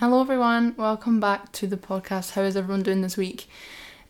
Hello, 0.00 0.20
everyone. 0.20 0.76
Welcome 0.76 1.18
back 1.18 1.50
to 1.54 1.66
the 1.66 1.76
podcast. 1.76 2.34
How 2.34 2.42
is 2.42 2.56
everyone 2.56 2.84
doing 2.84 3.00
this 3.00 3.16
week? 3.16 3.48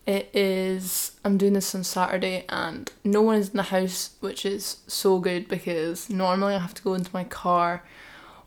It 0.05 0.29
is, 0.35 1.13
I'm 1.25 1.35
doing 1.35 1.53
this 1.53 1.73
on 1.73 1.83
Saturday 1.83 2.45
and 2.47 2.91
no 3.03 3.23
one 3.23 3.37
is 3.37 3.49
in 3.49 3.57
the 3.57 3.63
house, 3.63 4.11
which 4.19 4.45
is 4.45 4.81
so 4.85 5.17
good 5.17 5.47
because 5.47 6.07
normally 6.07 6.53
I 6.53 6.59
have 6.59 6.75
to 6.75 6.83
go 6.83 6.93
into 6.93 7.09
my 7.11 7.23
car 7.23 7.83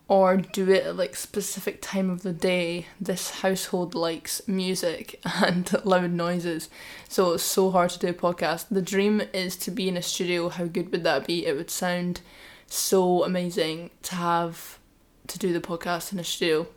or 0.06 0.36
do 0.36 0.70
it 0.70 0.84
at 0.84 0.96
like 0.96 1.16
specific 1.16 1.82
time 1.82 2.10
of 2.10 2.22
the 2.22 2.32
day. 2.32 2.86
This 3.00 3.30
household 3.40 3.96
likes 3.96 4.46
music 4.46 5.18
and 5.24 5.68
loud 5.84 6.12
noises, 6.12 6.70
so 7.08 7.32
it's 7.32 7.42
so 7.42 7.72
hard 7.72 7.90
to 7.90 7.98
do 7.98 8.06
a 8.06 8.14
podcast. 8.14 8.66
The 8.70 8.80
dream 8.80 9.20
is 9.32 9.56
to 9.56 9.72
be 9.72 9.88
in 9.88 9.96
a 9.96 10.02
studio. 10.02 10.48
How 10.48 10.66
good 10.66 10.92
would 10.92 11.02
that 11.02 11.26
be? 11.26 11.44
It 11.44 11.56
would 11.56 11.72
sound 11.72 12.20
so 12.68 13.24
amazing 13.24 13.90
to 14.04 14.14
have 14.14 14.78
to 15.26 15.40
do 15.40 15.52
the 15.52 15.60
podcast 15.60 16.12
in 16.12 16.20
a 16.20 16.24
studio 16.24 16.68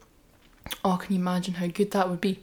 Oh, 0.84 0.97
can 0.97 1.16
you 1.16 1.21
imagine 1.21 1.55
how 1.55 1.68
good 1.68 1.91
that 1.91 2.09
would 2.09 2.21
be? 2.21 2.39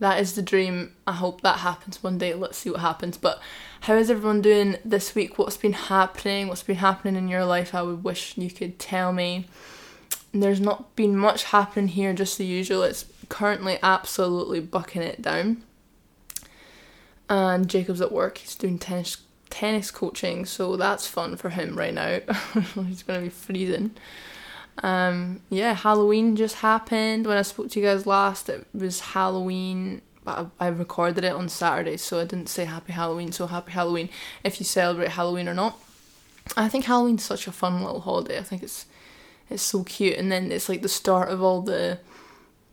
That 0.00 0.20
is 0.20 0.34
the 0.34 0.42
dream. 0.42 0.94
I 1.06 1.12
hope 1.12 1.40
that 1.40 1.58
happens 1.58 2.02
one 2.02 2.18
day. 2.18 2.34
Let's 2.34 2.58
see 2.58 2.70
what 2.70 2.80
happens. 2.80 3.16
But 3.16 3.40
how 3.82 3.94
is 3.94 4.10
everyone 4.10 4.42
doing 4.42 4.76
this 4.84 5.14
week? 5.14 5.38
What's 5.38 5.56
been 5.56 5.72
happening? 5.72 6.48
What's 6.48 6.62
been 6.62 6.76
happening 6.76 7.16
in 7.16 7.28
your 7.28 7.44
life? 7.44 7.74
I 7.74 7.82
would 7.82 8.04
wish 8.04 8.36
you 8.38 8.50
could 8.50 8.78
tell 8.78 9.12
me. 9.12 9.46
There's 10.32 10.60
not 10.60 10.94
been 10.94 11.16
much 11.16 11.44
happening 11.44 11.88
here, 11.88 12.12
just 12.12 12.38
the 12.38 12.44
usual. 12.44 12.82
It's 12.82 13.06
currently 13.28 13.78
absolutely 13.82 14.60
bucking 14.60 15.02
it 15.02 15.20
down. 15.20 15.64
And 17.28 17.68
Jacob's 17.68 18.00
at 18.00 18.12
work. 18.12 18.38
He's 18.38 18.54
doing 18.54 18.78
tennis 18.78 19.18
tennis 19.50 19.90
coaching, 19.90 20.44
so 20.44 20.76
that's 20.76 21.06
fun 21.06 21.36
for 21.36 21.50
him 21.50 21.76
right 21.76 21.94
now. 21.94 22.20
He's 22.86 23.02
gonna 23.02 23.22
be 23.22 23.28
freezing. 23.28 23.92
Um, 24.82 25.40
yeah, 25.50 25.74
Halloween 25.74 26.36
just 26.36 26.56
happened. 26.56 27.26
When 27.26 27.36
I 27.36 27.42
spoke 27.42 27.70
to 27.70 27.80
you 27.80 27.86
guys 27.86 28.06
last, 28.06 28.48
it 28.48 28.66
was 28.72 29.00
Halloween. 29.00 30.02
But 30.24 30.50
I, 30.60 30.66
I 30.66 30.68
recorded 30.68 31.24
it 31.24 31.32
on 31.32 31.48
Saturday, 31.48 31.96
so 31.96 32.20
I 32.20 32.24
didn't 32.24 32.48
say 32.48 32.64
Happy 32.64 32.92
Halloween. 32.92 33.32
So 33.32 33.46
Happy 33.46 33.72
Halloween 33.72 34.08
if 34.44 34.60
you 34.60 34.64
celebrate 34.64 35.10
Halloween 35.10 35.48
or 35.48 35.54
not. 35.54 35.78
I 36.56 36.68
think 36.68 36.84
Halloween's 36.84 37.24
such 37.24 37.46
a 37.46 37.52
fun 37.52 37.82
little 37.82 38.00
holiday. 38.00 38.38
I 38.38 38.42
think 38.42 38.62
it's 38.62 38.86
it's 39.50 39.62
so 39.62 39.82
cute, 39.84 40.16
and 40.16 40.30
then 40.30 40.52
it's 40.52 40.68
like 40.68 40.82
the 40.82 40.88
start 40.88 41.30
of 41.30 41.42
all 41.42 41.62
the 41.62 41.98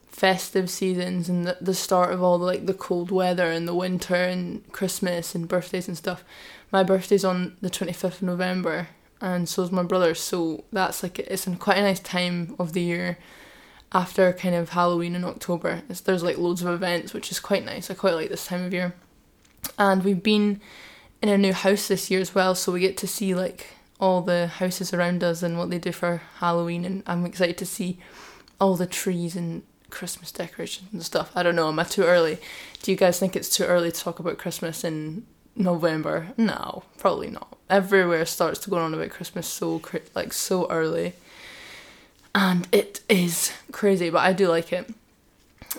festive 0.07 0.69
seasons 0.69 1.27
and 1.27 1.45
the, 1.45 1.57
the 1.59 1.73
start 1.73 2.13
of 2.13 2.23
all 2.23 2.37
the 2.37 2.45
like 2.45 2.65
the 2.65 2.73
cold 2.73 3.11
weather 3.11 3.51
and 3.51 3.67
the 3.67 3.75
winter 3.75 4.15
and 4.15 4.69
Christmas 4.71 5.35
and 5.35 5.47
birthdays 5.47 5.87
and 5.87 5.97
stuff. 5.97 6.23
My 6.71 6.83
birthday's 6.83 7.25
on 7.25 7.57
the 7.61 7.69
25th 7.69 8.03
of 8.05 8.21
November 8.21 8.89
and 9.21 9.47
so 9.47 9.63
is 9.63 9.71
my 9.71 9.83
brother. 9.83 10.13
So 10.13 10.63
that's 10.71 11.03
like 11.03 11.19
it's 11.19 11.47
in 11.47 11.57
quite 11.57 11.77
a 11.77 11.81
nice 11.81 11.99
time 11.99 12.55
of 12.59 12.73
the 12.73 12.81
year 12.81 13.17
after 13.91 14.33
kind 14.33 14.55
of 14.55 14.69
Halloween 14.69 15.15
in 15.15 15.23
October. 15.23 15.81
It's, 15.89 16.01
there's 16.01 16.23
like 16.23 16.37
loads 16.37 16.61
of 16.61 16.67
events, 16.67 17.13
which 17.13 17.31
is 17.31 17.39
quite 17.39 17.65
nice. 17.65 17.89
I 17.89 17.93
quite 17.93 18.15
like 18.15 18.29
this 18.29 18.45
time 18.45 18.65
of 18.65 18.73
year. 18.73 18.93
And 19.79 20.03
we've 20.03 20.21
been 20.21 20.61
in 21.21 21.29
a 21.29 21.37
new 21.37 21.53
house 21.53 21.87
this 21.87 22.11
year 22.11 22.19
as 22.19 22.35
well, 22.35 22.55
so 22.55 22.71
we 22.71 22.81
get 22.81 22.97
to 22.97 23.07
see 23.07 23.33
like 23.33 23.67
all 23.99 24.21
the 24.21 24.47
houses 24.47 24.93
around 24.93 25.23
us 25.23 25.41
and 25.41 25.57
what 25.57 25.69
they 25.69 25.79
do 25.79 25.91
for 25.91 26.21
Halloween. 26.39 26.83
And 26.83 27.03
I'm 27.07 27.25
excited 27.25 27.57
to 27.59 27.65
see 27.65 27.97
all 28.59 28.75
the 28.75 28.85
trees 28.85 29.35
and 29.35 29.63
Christmas 29.89 30.31
decorations 30.31 30.89
and 30.91 31.03
stuff. 31.03 31.31
I 31.35 31.41
don't 31.41 31.55
know, 31.55 31.69
am 31.69 31.79
I 31.79 31.85
too 31.85 32.03
early? 32.03 32.37
Do 32.83 32.91
you 32.91 32.97
guys 32.97 33.17
think 33.17 33.35
it's 33.35 33.49
too 33.49 33.63
early 33.63 33.91
to 33.91 33.99
talk 33.99 34.19
about 34.19 34.37
Christmas 34.37 34.83
in 34.83 35.25
November? 35.55 36.33
No, 36.37 36.83
probably 36.97 37.29
not 37.29 37.54
everywhere 37.69 38.25
starts 38.25 38.59
to 38.59 38.69
go 38.69 38.77
on 38.77 38.93
about 38.93 39.09
Christmas 39.09 39.47
so 39.47 39.81
like 40.13 40.33
so 40.33 40.69
early, 40.69 41.13
and 42.33 42.67
it 42.71 43.01
is 43.09 43.51
crazy. 43.71 44.09
But 44.09 44.19
I 44.19 44.33
do 44.33 44.47
like 44.47 44.71
it. 44.71 44.93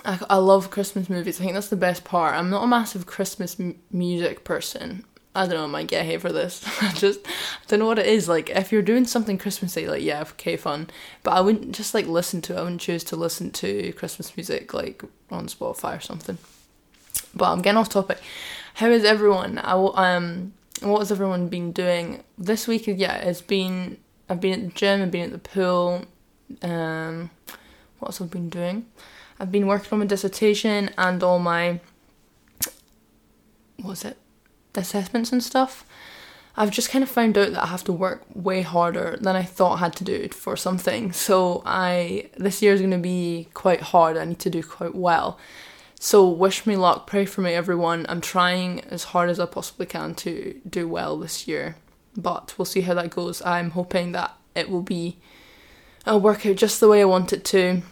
I, 0.05 0.19
I 0.29 0.37
love 0.37 0.71
Christmas 0.71 1.09
movies. 1.09 1.41
I 1.41 1.45
think 1.45 1.55
that's 1.55 1.69
the 1.69 1.77
best 1.77 2.05
part. 2.05 2.35
I'm 2.35 2.51
not 2.51 2.65
a 2.65 2.67
massive 2.67 3.07
Christmas 3.07 3.59
m- 3.59 3.77
music 3.91 4.45
person. 4.45 5.05
I 5.35 5.41
don't 5.47 5.55
know. 5.55 5.65
I 5.65 5.69
might 5.69 5.89
get 5.89 6.07
hate 6.07 6.23
for 6.23 6.33
this. 6.33 6.65
I 6.83 6.93
just 6.93 7.21
I 7.27 7.31
don't 7.69 7.81
know 7.81 7.87
what 7.87 7.99
it 7.99 8.07
is. 8.07 8.29
Like 8.29 8.51
if 8.51 8.73
you're 8.73 8.83
doing 8.83 9.05
something 9.07 9.39
Christmassy, 9.39 9.87
like 9.87 10.03
yeah, 10.03 10.23
okay, 10.23 10.57
fun. 10.57 10.89
But 11.23 11.33
I 11.33 11.41
wouldn't 11.41 11.75
just 11.75 11.95
like 11.95 12.07
listen 12.07 12.41
to. 12.43 12.55
it. 12.55 12.59
I 12.59 12.63
wouldn't 12.63 12.81
choose 12.81 13.05
to 13.05 13.17
listen 13.17 13.51
to 13.53 13.93
Christmas 13.93 14.37
music 14.37 14.73
like 14.73 15.05
on 15.31 15.47
Spotify 15.47 15.99
or 15.99 16.01
something. 16.01 16.39
But 17.35 17.53
I'm 17.53 17.63
getting 17.63 17.77
off 17.77 17.91
topic. 17.91 18.19
How 18.75 18.89
is 18.89 19.05
everyone? 19.05 19.59
I 19.59 19.73
um 19.73 20.55
what 20.81 20.99
has 21.01 21.13
everyone 21.13 21.49
been 21.49 21.73
doing 21.73 22.23
this 22.37 22.67
week? 22.69 22.87
Yeah, 22.87 23.17
it's 23.17 23.41
been 23.41 23.99
I've 24.29 24.41
been 24.41 24.53
at 24.53 24.67
the 24.67 24.75
gym, 24.75 25.03
I've 25.03 25.11
been 25.11 25.33
at 25.33 25.33
the 25.33 25.39
pool. 25.39 26.05
Um, 26.63 27.31
what 27.99 28.09
else 28.09 28.21
I've 28.21 28.31
been 28.31 28.49
doing? 28.49 28.87
I've 29.39 29.53
been 29.53 29.67
working 29.67 29.89
on 29.93 29.99
my 30.01 30.07
dissertation 30.07 30.91
and 30.97 31.23
all 31.23 31.39
my 31.39 31.81
what 33.77 33.91
was 33.91 34.05
it 34.05 34.17
assessments 34.75 35.33
and 35.33 35.43
stuff. 35.43 35.85
I've 36.59 36.71
just 36.71 36.91
kind 36.91 37.03
of 37.03 37.11
found 37.11 37.37
out 37.37 37.53
that 37.53 37.63
I 37.63 37.67
have 37.67 37.85
to 37.85 37.93
work 37.93 38.25
way 38.35 38.63
harder 38.63 39.19
than 39.21 39.37
I 39.37 39.43
thought 39.43 39.75
I 39.75 39.79
had 39.79 39.97
to 39.97 40.05
do 40.05 40.29
for 40.29 40.57
something. 40.57 41.13
So 41.13 41.63
I 41.67 42.31
this 42.37 42.63
year 42.63 42.73
is 42.73 42.81
going 42.81 42.91
to 42.93 42.99
be 42.99 43.49
quite 43.53 43.83
hard. 43.83 44.17
I 44.17 44.25
need 44.25 44.39
to 44.41 44.51
do 44.51 44.63
quite 44.63 44.95
well. 44.95 45.39
So 46.07 46.29
wish 46.29 46.67
me 46.67 46.77
luck, 46.77 47.09
pray 47.09 47.25
for 47.25 47.41
me 47.41 47.55
everyone. 47.55 48.07
I'm 48.09 48.21
trying 48.21 48.79
as 48.83 49.03
hard 49.03 49.29
as 49.29 49.41
I 49.41 49.47
possibly 49.47 49.87
can 49.87 50.15
to 50.15 50.61
do 50.65 50.87
well 50.87 51.19
this 51.19 51.49
year. 51.49 51.75
But 52.17 52.55
we'll 52.57 52.65
see 52.65 52.83
how 52.83 52.95
that 52.95 53.11
goes. 53.11 53.43
I'm 53.43 53.73
hoping 53.73 54.13
that 54.13 54.37
it 54.55 54.71
will 54.71 54.83
be 54.83 55.19
a 56.07 56.17
work 56.17 56.47
out 56.47 56.55
just 56.55 56.79
the 56.79 56.87
way 56.87 57.01
I 57.01 57.07
want 57.07 57.33
it 57.33 57.45
to 57.47 57.83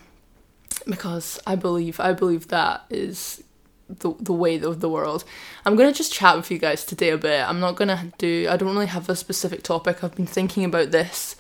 because 0.87 1.41
I 1.45 1.57
believe 1.57 1.99
I 1.99 2.13
believe 2.13 2.47
that 2.49 2.85
is 2.89 3.43
the 3.89 4.15
the 4.21 4.33
way 4.33 4.61
of 4.61 4.79
the 4.79 4.89
world. 4.89 5.25
I'm 5.67 5.75
gonna 5.75 5.93
just 5.93 6.13
chat 6.13 6.37
with 6.37 6.53
you 6.53 6.59
guys 6.59 6.85
today 6.85 7.09
a 7.09 7.19
bit. 7.19 7.43
I'm 7.43 7.59
not 7.59 7.75
gonna 7.75 8.13
do 8.19 8.47
I 8.49 8.57
don't 8.57 8.77
really 8.77 8.87
have 8.87 9.09
a 9.09 9.17
specific 9.17 9.65
topic. 9.65 10.05
I've 10.05 10.15
been 10.15 10.25
thinking 10.25 10.65
about 10.65 10.93
this 10.93 11.35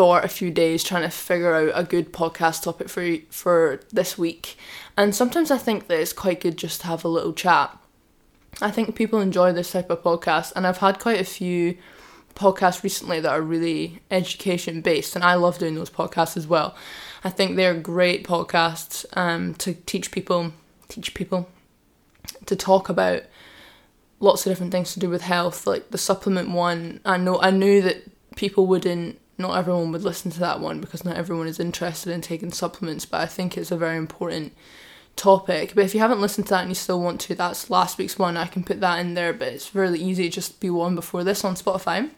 for 0.00 0.18
a 0.20 0.28
few 0.28 0.50
days 0.50 0.82
trying 0.82 1.02
to 1.02 1.10
figure 1.10 1.54
out 1.54 1.72
a 1.74 1.84
good 1.84 2.10
podcast 2.10 2.62
topic 2.62 2.88
for 2.88 3.18
for 3.28 3.82
this 3.92 4.16
week. 4.16 4.56
And 4.96 5.14
sometimes 5.14 5.50
I 5.50 5.58
think 5.58 5.88
that 5.88 6.00
it's 6.00 6.14
quite 6.14 6.40
good 6.40 6.56
just 6.56 6.80
to 6.80 6.86
have 6.86 7.04
a 7.04 7.08
little 7.08 7.34
chat. 7.34 7.78
I 8.62 8.70
think 8.70 8.96
people 8.96 9.20
enjoy 9.20 9.52
this 9.52 9.72
type 9.72 9.90
of 9.90 10.02
podcast 10.02 10.54
and 10.56 10.66
I've 10.66 10.78
had 10.78 11.00
quite 11.00 11.20
a 11.20 11.24
few 11.24 11.76
podcasts 12.34 12.82
recently 12.82 13.20
that 13.20 13.30
are 13.30 13.42
really 13.42 14.00
education 14.10 14.80
based 14.80 15.16
and 15.16 15.22
I 15.22 15.34
love 15.34 15.58
doing 15.58 15.74
those 15.74 15.90
podcasts 15.90 16.34
as 16.34 16.46
well. 16.46 16.74
I 17.22 17.28
think 17.28 17.56
they're 17.56 17.74
great 17.74 18.26
podcasts 18.26 19.04
um, 19.18 19.54
to 19.56 19.74
teach 19.74 20.10
people 20.10 20.54
teach 20.88 21.12
people 21.12 21.46
to 22.46 22.56
talk 22.56 22.88
about 22.88 23.24
lots 24.18 24.46
of 24.46 24.50
different 24.50 24.72
things 24.72 24.94
to 24.94 24.98
do 24.98 25.10
with 25.10 25.20
health 25.20 25.66
like 25.66 25.90
the 25.90 25.98
supplement 25.98 26.48
one 26.48 27.00
I 27.04 27.18
know 27.18 27.38
I 27.38 27.50
knew 27.50 27.82
that 27.82 28.02
people 28.34 28.66
wouldn't 28.66 29.20
not 29.40 29.56
everyone 29.56 29.92
would 29.92 30.02
listen 30.02 30.30
to 30.32 30.40
that 30.40 30.60
one 30.60 30.80
because 30.80 31.04
not 31.04 31.16
everyone 31.16 31.48
is 31.48 31.58
interested 31.58 32.12
in 32.12 32.20
taking 32.20 32.52
supplements, 32.52 33.06
but 33.06 33.20
I 33.20 33.26
think 33.26 33.56
it's 33.56 33.70
a 33.70 33.76
very 33.76 33.96
important 33.96 34.54
topic. 35.16 35.72
But 35.74 35.84
if 35.84 35.94
you 35.94 36.00
haven't 36.00 36.20
listened 36.20 36.46
to 36.46 36.50
that 36.50 36.60
and 36.60 36.70
you 36.70 36.74
still 36.74 37.00
want 37.00 37.20
to, 37.22 37.34
that's 37.34 37.70
last 37.70 37.98
week's 37.98 38.18
one. 38.18 38.36
I 38.36 38.46
can 38.46 38.64
put 38.64 38.80
that 38.80 38.98
in 39.00 39.14
there, 39.14 39.32
but 39.32 39.48
it's 39.48 39.74
really 39.74 40.00
easy. 40.00 40.24
to 40.24 40.30
Just 40.30 40.60
be 40.60 40.70
one 40.70 40.94
before 40.94 41.24
this 41.24 41.44
on 41.44 41.54
Spotify 41.54 42.10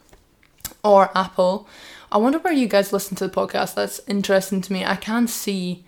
or 0.85 1.11
Apple. 1.17 1.69
I 2.11 2.19
wonder 2.19 2.39
where 2.39 2.53
you 2.53 2.69
guys 2.69 2.93
listen 2.93 3.17
to 3.17 3.27
the 3.27 3.35
podcast. 3.35 3.75
That's 3.75 4.01
interesting 4.07 4.61
to 4.63 4.73
me. 4.73 4.85
I 4.85 4.97
can 4.97 5.27
see 5.27 5.85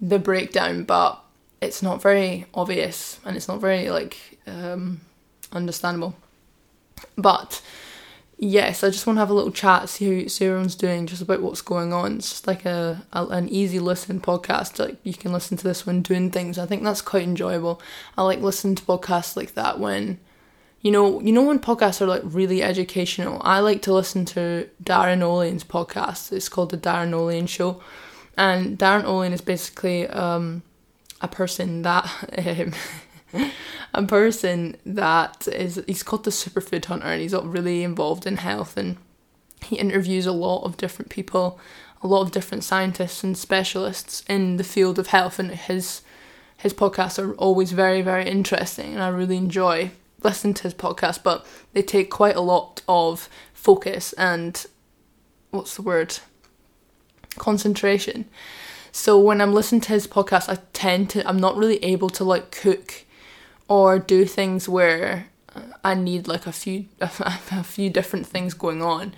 the 0.00 0.18
breakdown, 0.18 0.84
but 0.84 1.22
it's 1.60 1.82
not 1.82 2.02
very 2.02 2.46
obvious 2.54 3.20
and 3.24 3.36
it's 3.36 3.48
not 3.48 3.60
very 3.60 3.88
like 3.90 4.38
um, 4.46 5.00
understandable. 5.52 6.14
But 7.16 7.60
yes, 8.42 8.82
I 8.82 8.90
just 8.90 9.06
want 9.06 9.18
to 9.18 9.20
have 9.20 9.30
a 9.30 9.34
little 9.34 9.52
chat, 9.52 9.88
see 9.88 10.22
how 10.22 10.28
see 10.28 10.46
everyone's 10.46 10.74
doing, 10.74 11.06
just 11.06 11.22
about 11.22 11.42
what's 11.42 11.62
going 11.62 11.92
on. 11.92 12.16
It's 12.16 12.28
just 12.28 12.46
like 12.48 12.64
a, 12.64 13.06
a, 13.12 13.26
an 13.26 13.48
easy 13.48 13.78
listen 13.78 14.20
podcast. 14.20 14.80
Like 14.80 14.96
you 15.04 15.14
can 15.14 15.32
listen 15.32 15.56
to 15.56 15.64
this 15.64 15.86
when 15.86 16.02
doing 16.02 16.30
things. 16.30 16.58
I 16.58 16.66
think 16.66 16.82
that's 16.82 17.02
quite 17.02 17.22
enjoyable. 17.22 17.80
I 18.18 18.22
like 18.22 18.40
listening 18.40 18.74
to 18.74 18.82
podcasts 18.82 19.36
like 19.36 19.54
that 19.54 19.78
when, 19.78 20.18
you 20.80 20.90
know, 20.90 21.20
you 21.20 21.30
know 21.30 21.42
when 21.42 21.60
podcasts 21.60 22.00
are 22.00 22.06
like 22.06 22.22
really 22.24 22.64
educational. 22.64 23.40
I 23.44 23.60
like 23.60 23.80
to 23.82 23.94
listen 23.94 24.24
to 24.26 24.68
Darin 24.82 25.20
Olien's 25.20 25.64
podcast. 25.64 26.32
It's 26.32 26.48
called 26.48 26.72
the 26.72 26.76
Darin 26.76 27.12
Olien 27.12 27.48
Show, 27.48 27.80
and 28.36 28.76
Darin 28.76 29.04
Olien 29.04 29.30
is 29.30 29.40
basically 29.40 30.08
um, 30.08 30.62
a 31.20 31.28
person 31.28 31.82
that. 31.82 32.10
Um, 32.44 32.72
a 33.94 34.02
person 34.04 34.76
that 34.84 35.46
is 35.48 35.82
he's 35.86 36.02
called 36.02 36.24
the 36.24 36.30
superfood 36.30 36.84
hunter 36.84 37.06
and 37.06 37.20
he's 37.20 37.34
really 37.34 37.82
involved 37.82 38.26
in 38.26 38.36
health 38.36 38.76
and 38.76 38.96
he 39.64 39.76
interviews 39.76 40.26
a 40.26 40.32
lot 40.32 40.64
of 40.64 40.76
different 40.76 41.10
people 41.10 41.58
a 42.02 42.06
lot 42.06 42.22
of 42.22 42.32
different 42.32 42.64
scientists 42.64 43.22
and 43.22 43.38
specialists 43.38 44.24
in 44.28 44.56
the 44.56 44.64
field 44.64 44.98
of 44.98 45.08
health 45.08 45.38
and 45.38 45.50
his 45.52 46.02
his 46.56 46.74
podcasts 46.74 47.22
are 47.22 47.34
always 47.34 47.72
very 47.72 48.02
very 48.02 48.28
interesting 48.28 48.94
and 48.94 49.02
I 49.02 49.08
really 49.08 49.36
enjoy 49.36 49.90
listening 50.22 50.54
to 50.54 50.64
his 50.64 50.74
podcast 50.74 51.22
but 51.22 51.46
they 51.72 51.82
take 51.82 52.10
quite 52.10 52.36
a 52.36 52.40
lot 52.40 52.82
of 52.88 53.28
focus 53.52 54.12
and 54.14 54.66
what's 55.52 55.76
the 55.76 55.82
word? 55.82 56.18
Concentration. 57.38 58.24
So 58.90 59.18
when 59.18 59.40
I'm 59.40 59.54
listening 59.54 59.80
to 59.82 59.92
his 59.92 60.06
podcast, 60.06 60.48
I 60.48 60.58
tend 60.72 61.10
to 61.10 61.26
I'm 61.28 61.38
not 61.38 61.56
really 61.56 61.82
able 61.84 62.10
to 62.10 62.24
like 62.24 62.50
cook 62.50 63.04
or 63.68 63.98
do 63.98 64.24
things 64.24 64.68
where 64.68 65.26
uh, 65.54 65.62
I 65.84 65.94
need 65.94 66.28
like 66.28 66.46
a 66.46 66.52
few 66.52 66.86
a 67.00 67.64
few 67.64 67.90
different 67.90 68.26
things 68.26 68.54
going 68.54 68.82
on. 68.82 69.14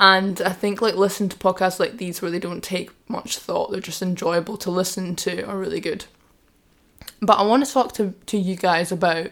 And 0.00 0.40
I 0.42 0.52
think 0.52 0.80
like 0.80 0.94
listening 0.94 1.28
to 1.30 1.36
podcasts 1.36 1.80
like 1.80 1.96
these 1.96 2.22
where 2.22 2.30
they 2.30 2.38
don't 2.38 2.62
take 2.62 2.90
much 3.08 3.38
thought, 3.38 3.72
they're 3.72 3.80
just 3.80 4.02
enjoyable 4.02 4.56
to 4.58 4.70
listen 4.70 5.16
to 5.16 5.42
are 5.42 5.58
really 5.58 5.80
good. 5.80 6.04
But 7.20 7.38
I 7.38 7.42
want 7.42 7.66
to 7.66 7.72
talk 7.72 7.92
to, 7.94 8.14
to 8.26 8.38
you 8.38 8.54
guys 8.54 8.92
about 8.92 9.30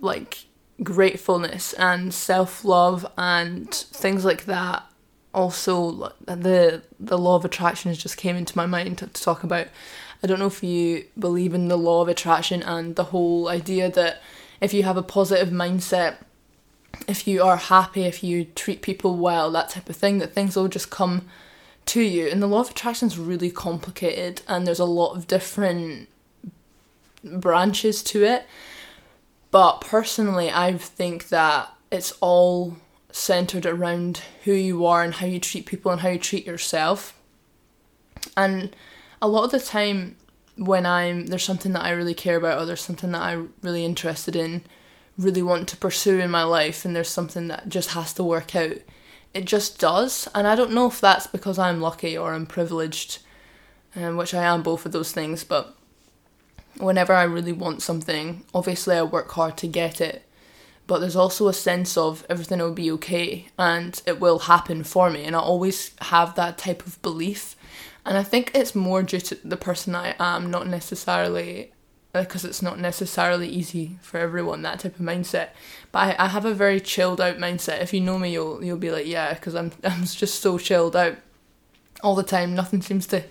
like 0.00 0.46
gratefulness 0.82 1.72
and 1.74 2.12
self 2.12 2.64
love 2.64 3.06
and 3.16 3.72
things 3.72 4.24
like 4.24 4.46
that. 4.46 4.84
Also, 5.32 6.12
the 6.24 6.82
the 6.98 7.18
law 7.18 7.36
of 7.36 7.44
attraction 7.44 7.90
has 7.90 7.98
just 7.98 8.16
came 8.16 8.36
into 8.36 8.56
my 8.56 8.66
mind 8.66 8.98
to, 8.98 9.06
to 9.06 9.22
talk 9.22 9.44
about. 9.44 9.68
I 10.26 10.28
don't 10.28 10.40
know 10.40 10.46
if 10.46 10.64
you 10.64 11.04
believe 11.16 11.54
in 11.54 11.68
the 11.68 11.78
law 11.78 12.02
of 12.02 12.08
attraction 12.08 12.60
and 12.60 12.96
the 12.96 13.04
whole 13.04 13.48
idea 13.48 13.88
that 13.92 14.20
if 14.60 14.74
you 14.74 14.82
have 14.82 14.96
a 14.96 15.02
positive 15.02 15.50
mindset, 15.50 16.16
if 17.06 17.28
you 17.28 17.44
are 17.44 17.56
happy, 17.56 18.02
if 18.02 18.24
you 18.24 18.46
treat 18.46 18.82
people 18.82 19.16
well, 19.16 19.52
that 19.52 19.68
type 19.68 19.88
of 19.88 19.94
thing, 19.94 20.18
that 20.18 20.32
things 20.32 20.56
will 20.56 20.66
just 20.66 20.90
come 20.90 21.28
to 21.84 22.00
you. 22.00 22.26
And 22.26 22.42
the 22.42 22.48
law 22.48 22.62
of 22.62 22.70
attraction 22.70 23.06
is 23.06 23.20
really 23.20 23.52
complicated, 23.52 24.42
and 24.48 24.66
there's 24.66 24.80
a 24.80 24.84
lot 24.84 25.14
of 25.14 25.28
different 25.28 26.08
branches 27.22 28.02
to 28.02 28.24
it. 28.24 28.46
But 29.52 29.80
personally, 29.80 30.50
I 30.50 30.76
think 30.76 31.28
that 31.28 31.72
it's 31.92 32.10
all 32.20 32.78
centered 33.12 33.64
around 33.64 34.22
who 34.42 34.54
you 34.54 34.86
are 34.86 35.04
and 35.04 35.14
how 35.14 35.26
you 35.26 35.38
treat 35.38 35.66
people 35.66 35.92
and 35.92 36.00
how 36.00 36.08
you 36.08 36.18
treat 36.18 36.44
yourself. 36.44 37.16
And 38.36 38.74
a 39.20 39.28
lot 39.28 39.44
of 39.44 39.50
the 39.50 39.60
time, 39.60 40.16
when 40.56 40.86
I'm 40.86 41.26
there's 41.26 41.44
something 41.44 41.72
that 41.72 41.84
I 41.84 41.90
really 41.90 42.14
care 42.14 42.36
about 42.36 42.60
or 42.60 42.66
there's 42.66 42.80
something 42.80 43.12
that 43.12 43.20
I'm 43.20 43.52
really 43.62 43.84
interested 43.84 44.34
in, 44.34 44.62
really 45.18 45.42
want 45.42 45.68
to 45.68 45.76
pursue 45.76 46.18
in 46.18 46.30
my 46.30 46.44
life, 46.44 46.84
and 46.84 46.96
there's 46.96 47.10
something 47.10 47.48
that 47.48 47.68
just 47.68 47.90
has 47.90 48.12
to 48.14 48.24
work 48.24 48.56
out, 48.56 48.78
it 49.34 49.44
just 49.44 49.78
does. 49.78 50.28
And 50.34 50.46
I 50.46 50.54
don't 50.54 50.72
know 50.72 50.86
if 50.86 51.00
that's 51.00 51.26
because 51.26 51.58
I'm 51.58 51.80
lucky 51.80 52.16
or 52.16 52.32
I'm 52.32 52.46
privileged, 52.46 53.18
um, 53.94 54.16
which 54.16 54.34
I 54.34 54.44
am 54.44 54.62
both 54.62 54.86
of 54.86 54.92
those 54.92 55.12
things, 55.12 55.44
but 55.44 55.76
whenever 56.78 57.12
I 57.12 57.24
really 57.24 57.52
want 57.52 57.82
something, 57.82 58.44
obviously 58.54 58.96
I 58.96 59.02
work 59.02 59.30
hard 59.32 59.56
to 59.58 59.66
get 59.66 60.00
it. 60.00 60.22
But 60.86 61.00
there's 61.00 61.16
also 61.16 61.48
a 61.48 61.52
sense 61.52 61.96
of 61.96 62.24
everything 62.30 62.60
will 62.60 62.72
be 62.72 62.92
okay 62.92 63.48
and 63.58 64.00
it 64.06 64.20
will 64.20 64.40
happen 64.40 64.84
for 64.84 65.10
me. 65.10 65.24
And 65.24 65.34
I 65.34 65.40
always 65.40 65.90
have 66.00 66.36
that 66.36 66.58
type 66.58 66.86
of 66.86 67.02
belief 67.02 67.56
and 68.06 68.16
I 68.16 68.22
think 68.22 68.52
it's 68.54 68.74
more 68.74 69.02
due 69.02 69.20
to 69.20 69.34
the 69.44 69.56
person 69.56 69.96
I 69.96 70.14
am, 70.20 70.48
not 70.48 70.68
necessarily 70.68 71.72
because 72.12 72.44
it's 72.44 72.62
not 72.62 72.78
necessarily 72.78 73.48
easy 73.48 73.98
for 74.00 74.18
everyone 74.18 74.62
that 74.62 74.80
type 74.80 74.98
of 74.98 75.04
mindset. 75.04 75.48
But 75.92 75.98
I, 75.98 76.24
I 76.24 76.28
have 76.28 76.44
a 76.44 76.54
very 76.54 76.80
chilled 76.80 77.20
out 77.20 77.36
mindset. 77.36 77.82
If 77.82 77.92
you 77.92 78.00
know 78.00 78.18
me, 78.18 78.32
you'll 78.32 78.62
you'll 78.64 78.78
be 78.78 78.92
like, 78.92 79.06
yeah, 79.06 79.34
because 79.34 79.56
I'm 79.56 79.72
I'm 79.84 80.04
just 80.04 80.40
so 80.40 80.56
chilled 80.56 80.94
out 80.94 81.16
all 82.02 82.14
the 82.14 82.22
time. 82.22 82.54
Nothing 82.54 82.80
seems 82.80 83.08
to 83.08 83.24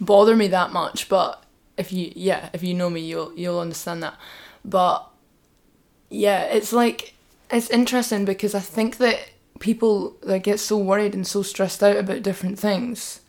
bother 0.00 0.36
me 0.36 0.48
that 0.48 0.72
much. 0.72 1.08
But 1.08 1.42
if 1.78 1.92
you 1.92 2.12
yeah, 2.16 2.50
if 2.52 2.62
you 2.62 2.74
know 2.74 2.90
me, 2.90 3.00
you'll 3.00 3.32
you'll 3.34 3.60
understand 3.60 4.02
that. 4.02 4.16
But 4.64 5.08
yeah, 6.10 6.42
it's 6.42 6.72
like 6.72 7.14
it's 7.52 7.70
interesting 7.70 8.24
because 8.24 8.54
I 8.54 8.60
think 8.60 8.96
that 8.96 9.30
people 9.60 10.16
that 10.24 10.42
get 10.42 10.58
so 10.58 10.76
worried 10.76 11.14
and 11.14 11.24
so 11.24 11.42
stressed 11.42 11.84
out 11.84 11.96
about 11.96 12.22
different 12.22 12.58
things 12.58 13.20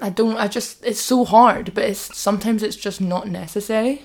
I 0.00 0.10
don't 0.10 0.36
I 0.36 0.48
just 0.48 0.84
it's 0.84 1.00
so 1.00 1.24
hard, 1.24 1.74
but 1.74 1.84
it's 1.84 2.16
sometimes 2.16 2.62
it's 2.62 2.76
just 2.76 3.00
not 3.00 3.28
necessary 3.28 4.02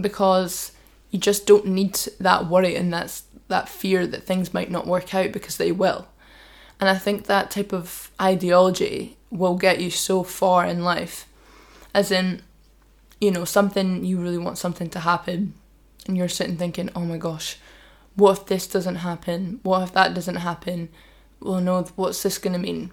because 0.00 0.72
you 1.10 1.18
just 1.18 1.46
don't 1.46 1.66
need 1.66 1.98
that 2.20 2.46
worry 2.48 2.76
and 2.76 2.92
that's 2.92 3.24
that 3.48 3.68
fear 3.68 4.06
that 4.06 4.24
things 4.24 4.54
might 4.54 4.70
not 4.70 4.86
work 4.86 5.14
out 5.14 5.32
because 5.32 5.56
they 5.56 5.72
will. 5.72 6.08
And 6.80 6.88
I 6.88 6.96
think 6.96 7.26
that 7.26 7.50
type 7.50 7.72
of 7.72 8.10
ideology 8.20 9.16
will 9.30 9.56
get 9.56 9.80
you 9.80 9.90
so 9.90 10.22
far 10.22 10.66
in 10.66 10.82
life. 10.82 11.26
As 11.94 12.10
in, 12.10 12.42
you 13.20 13.30
know, 13.30 13.44
something 13.44 14.04
you 14.04 14.18
really 14.18 14.38
want 14.38 14.58
something 14.58 14.88
to 14.90 15.00
happen 15.00 15.54
and 16.06 16.16
you're 16.16 16.28
sitting 16.28 16.56
thinking, 16.56 16.90
"Oh 16.94 17.04
my 17.04 17.18
gosh, 17.18 17.58
what 18.16 18.38
if 18.38 18.46
this 18.46 18.66
doesn't 18.66 18.96
happen? 18.96 19.60
What 19.62 19.82
if 19.82 19.92
that 19.92 20.14
doesn't 20.14 20.36
happen? 20.36 20.88
Well, 21.40 21.60
no, 21.60 21.82
what's 21.96 22.22
this 22.22 22.38
going 22.38 22.52
to 22.54 22.58
mean?" 22.58 22.90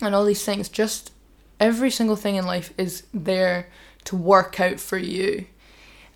And 0.00 0.14
all 0.14 0.24
these 0.24 0.44
things 0.44 0.68
just 0.68 1.12
every 1.60 1.90
single 1.90 2.16
thing 2.16 2.36
in 2.36 2.46
life 2.46 2.72
is 2.76 3.04
there 3.14 3.68
to 4.04 4.16
work 4.16 4.58
out 4.58 4.80
for 4.80 4.98
you. 4.98 5.46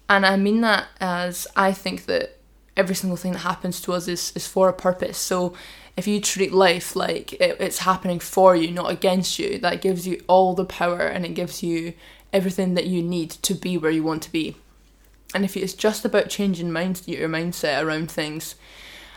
And 0.09 0.25
I 0.27 0.37
mean 0.37 0.63
that 0.63 0.89
as 1.01 1.47
I 1.55 1.73
think 1.73 2.07
that 2.07 2.39
every 2.77 2.95
single 2.95 3.17
thing 3.17 3.33
that 3.33 3.39
happens 3.39 3.81
to 3.83 3.93
us 3.93 4.09
is, 4.09 4.33
is 4.35 4.47
for 4.47 4.69
a 4.69 4.73
purpose. 4.73 5.19
So 5.19 5.55
if 5.97 6.09
you 6.09 6.21
treat 6.21 6.53
life 6.53 6.97
like 6.97 7.35
it, 7.35 7.57
it's 7.61 7.79
happening 7.79 8.19
for 8.19 8.57
you, 8.57 8.71
not 8.71 8.91
against 8.91 9.39
you, 9.39 9.59
that 9.59 9.83
gives 9.83 10.09
you 10.09 10.23
all 10.27 10.55
the 10.55 10.65
power 10.65 11.01
and 11.01 11.25
it 11.25 11.35
gives 11.35 11.63
you 11.63 11.95
everything 12.33 12.75
that 12.75 12.87
you 12.87 13.03
need 13.03 13.31
to 13.31 13.55
be 13.55 13.79
where 13.79 13.93
you 13.93 14.03
want 14.03 14.23
to 14.25 14.33
be. 14.33 14.57
And 15.35 15.45
if 15.45 15.57
it's 15.57 15.75
just 15.75 16.05
about 16.05 16.29
changing 16.29 16.73
mind, 16.73 17.03
your 17.07 17.29
mindset 17.29 17.83
around 17.83 18.11
things, 18.11 18.55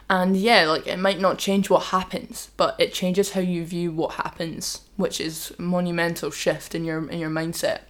and 0.09 0.37
yeah, 0.37 0.65
like 0.65 0.87
it 0.87 0.99
might 0.99 1.19
not 1.19 1.37
change 1.37 1.69
what 1.69 1.85
happens, 1.85 2.49
but 2.55 2.75
it 2.79 2.93
changes 2.93 3.31
how 3.31 3.41
you 3.41 3.65
view 3.65 3.91
what 3.91 4.13
happens, 4.13 4.81
which 4.95 5.19
is 5.19 5.53
a 5.59 5.61
monumental 5.61 6.31
shift 6.31 6.73
in 6.73 6.85
your 6.85 7.09
in 7.09 7.19
your 7.19 7.29
mindset. 7.29 7.81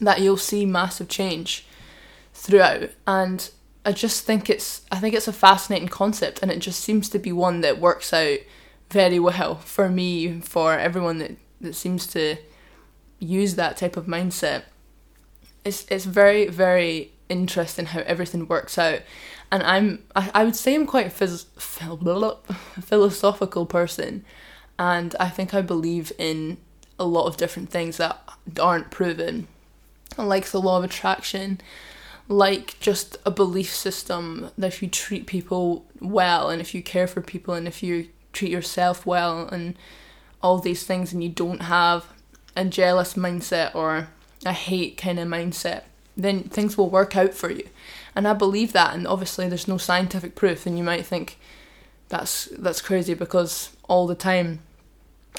That 0.00 0.20
you'll 0.20 0.36
see 0.36 0.66
massive 0.66 1.08
change 1.08 1.64
throughout. 2.34 2.90
And 3.06 3.48
I 3.84 3.92
just 3.92 4.24
think 4.24 4.50
it's 4.50 4.82
I 4.90 4.98
think 4.98 5.14
it's 5.14 5.28
a 5.28 5.32
fascinating 5.32 5.88
concept 5.88 6.40
and 6.42 6.50
it 6.50 6.58
just 6.58 6.80
seems 6.80 7.08
to 7.10 7.18
be 7.18 7.32
one 7.32 7.60
that 7.60 7.80
works 7.80 8.12
out 8.12 8.38
very 8.90 9.18
well 9.20 9.56
for 9.56 9.88
me, 9.88 10.40
for 10.40 10.76
everyone 10.76 11.18
that, 11.18 11.36
that 11.60 11.74
seems 11.74 12.06
to 12.08 12.36
use 13.20 13.54
that 13.54 13.76
type 13.76 13.96
of 13.96 14.06
mindset. 14.06 14.64
It's 15.64 15.86
it's 15.88 16.04
very, 16.04 16.48
very 16.48 17.12
interesting 17.28 17.86
how 17.86 18.00
everything 18.00 18.46
works 18.48 18.78
out. 18.78 19.00
And 19.50 19.62
I'm 19.62 20.04
I, 20.14 20.30
I 20.34 20.44
would 20.44 20.56
say 20.56 20.74
I'm 20.74 20.86
quite 20.86 21.06
a 21.06 21.10
phys- 21.10 21.46
philosophical 22.82 23.66
person, 23.66 24.24
and 24.78 25.14
I 25.18 25.28
think 25.28 25.54
I 25.54 25.62
believe 25.62 26.12
in 26.18 26.58
a 26.98 27.04
lot 27.04 27.26
of 27.26 27.36
different 27.36 27.70
things 27.70 27.96
that 27.96 28.18
aren't 28.60 28.90
proven, 28.90 29.46
like 30.16 30.46
the 30.46 30.60
law 30.60 30.78
of 30.78 30.84
attraction, 30.84 31.60
like 32.28 32.78
just 32.80 33.16
a 33.24 33.30
belief 33.30 33.74
system 33.74 34.50
that 34.58 34.66
if 34.66 34.82
you 34.82 34.88
treat 34.88 35.26
people 35.26 35.86
well 36.00 36.50
and 36.50 36.60
if 36.60 36.74
you 36.74 36.82
care 36.82 37.06
for 37.06 37.20
people 37.20 37.54
and 37.54 37.66
if 37.66 37.82
you 37.82 38.08
treat 38.32 38.50
yourself 38.50 39.06
well 39.06 39.48
and 39.48 39.76
all 40.42 40.58
these 40.58 40.84
things 40.84 41.12
and 41.12 41.22
you 41.22 41.28
don't 41.28 41.62
have 41.62 42.06
a 42.54 42.64
jealous 42.64 43.14
mindset 43.14 43.74
or 43.74 44.08
a 44.44 44.52
hate 44.52 44.96
kind 44.96 45.18
of 45.18 45.26
mindset, 45.26 45.82
then 46.18 46.42
things 46.42 46.76
will 46.76 46.90
work 46.90 47.16
out 47.16 47.32
for 47.32 47.50
you 47.50 47.68
and 48.18 48.26
I 48.26 48.32
believe 48.32 48.72
that. 48.72 48.96
And 48.96 49.06
obviously, 49.06 49.48
there's 49.48 49.68
no 49.68 49.78
scientific 49.78 50.34
proof, 50.34 50.66
and 50.66 50.76
you 50.76 50.82
might 50.82 51.06
think 51.06 51.38
that's 52.08 52.46
that's 52.46 52.82
crazy 52.82 53.14
because 53.14 53.76
all 53.88 54.08
the 54.08 54.16
time 54.16 54.58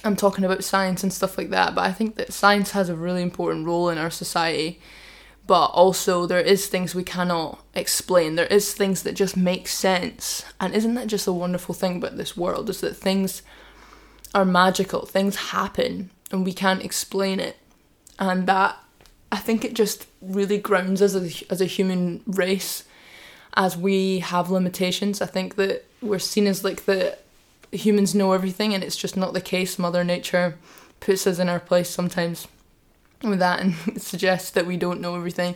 I'm 0.06 0.16
talking 0.16 0.46
about 0.46 0.64
science 0.64 1.04
and 1.04 1.12
stuff 1.12 1.38
like 1.38 1.50
that. 1.50 1.76
But 1.76 1.84
I 1.84 1.92
think 1.92 2.16
that 2.16 2.32
science 2.32 2.72
has 2.72 2.88
a 2.88 2.96
really 2.96 3.22
important 3.22 3.66
role 3.66 3.90
in 3.90 3.98
our 3.98 4.10
society. 4.10 4.80
But 5.46 5.66
also, 5.72 6.26
there 6.26 6.40
is 6.40 6.68
things 6.68 6.96
we 6.96 7.04
cannot 7.04 7.62
explain. 7.74 8.36
There 8.36 8.46
is 8.46 8.74
things 8.74 9.04
that 9.04 9.14
just 9.14 9.36
make 9.36 9.68
sense. 9.68 10.46
And 10.62 10.74
isn't 10.74 10.94
that 10.94 11.08
just 11.08 11.28
a 11.28 11.34
wonderful 11.34 11.76
thing 11.76 11.98
about 11.98 12.16
this 12.16 12.38
world? 12.38 12.70
Is 12.70 12.80
that 12.80 12.96
things 12.96 13.42
are 14.34 14.46
magical, 14.46 15.06
things 15.06 15.36
happen, 15.52 16.12
and 16.32 16.46
we 16.46 16.54
can't 16.54 16.86
explain 16.86 17.42
it. 17.42 17.58
And 18.20 18.48
that 18.48 18.78
I 19.32 19.38
think 19.38 19.64
it 19.64 19.74
just 19.74 20.08
really 20.22 20.58
grounds 20.58 21.02
us 21.02 21.14
as 21.16 21.42
a, 21.42 21.52
as 21.52 21.62
a 21.62 21.66
human 21.66 22.24
race 22.26 22.84
as 23.56 23.78
we 23.78 24.20
have 24.20 24.50
limitations. 24.50 25.22
I 25.22 25.26
think 25.26 25.56
that 25.56 25.86
we're 26.02 26.20
seen 26.20 26.48
as 26.48 26.64
like 26.64 26.86
the 26.86 27.18
humans 27.72 28.16
know 28.16 28.32
everything 28.32 28.74
and 28.74 28.84
it's 28.84 28.96
just 28.96 29.18
not 29.18 29.34
the 29.34 29.42
case. 29.42 29.78
Mother 29.78 30.04
Nature 30.04 30.58
puts 31.00 31.28
us 31.28 31.40
in 31.40 31.50
our 31.50 31.60
place 31.60 31.90
sometimes 31.90 32.48
with 33.24 33.40
that 33.40 33.60
and 33.60 33.76
suggests 34.02 34.52
that 34.52 34.66
we 34.66 34.78
don't 34.78 35.02
know 35.02 35.16
everything. 35.16 35.56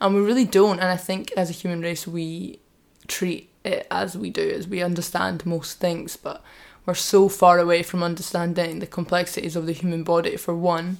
And 0.00 0.14
we 0.14 0.20
really 0.20 0.44
don't. 0.44 0.80
And 0.80 0.88
I 0.88 0.96
think 0.96 1.32
as 1.36 1.50
a 1.50 1.54
human 1.54 1.80
race, 1.80 2.06
we 2.06 2.58
treat 3.06 3.50
it 3.64 3.86
as 3.90 4.16
we 4.16 4.30
do, 4.30 4.50
as 4.50 4.66
we 4.66 4.82
understand 4.82 5.46
most 5.46 5.78
things, 5.78 6.16
but 6.16 6.42
we're 6.84 6.94
so 6.94 7.28
far 7.28 7.58
away 7.58 7.82
from 7.82 8.02
understanding 8.02 8.80
the 8.80 8.86
complexities 8.86 9.54
of 9.54 9.66
the 9.66 9.72
human 9.72 10.02
body, 10.02 10.36
for 10.36 10.54
one 10.54 10.98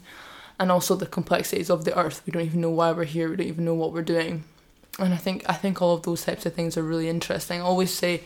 and 0.63 0.71
also 0.71 0.95
the 0.95 1.07
complexities 1.07 1.71
of 1.71 1.85
the 1.85 1.99
earth. 1.99 2.23
We 2.25 2.31
don't 2.31 2.47
even 2.47 2.61
know 2.61 2.71
why 2.71 2.93
we're 2.93 3.05
here. 3.05 3.29
We 3.29 3.37
don't 3.37 3.47
even 3.49 3.65
know 3.65 3.75
what 3.75 3.93
we're 3.93 4.03
doing. 4.03 4.45
And 4.99 5.13
I 5.13 5.17
think 5.17 5.45
I 5.49 5.55
think 5.55 5.83
all 5.83 5.95
of 5.95 6.03
those 6.03 6.25
types 6.25 6.47
of 6.47 6.55
things 6.55 6.77
are 6.77 6.83
really 6.83 7.09
interesting. 7.09 7.61
I 7.61 7.65
always 7.65 7.93
say 7.93 8.23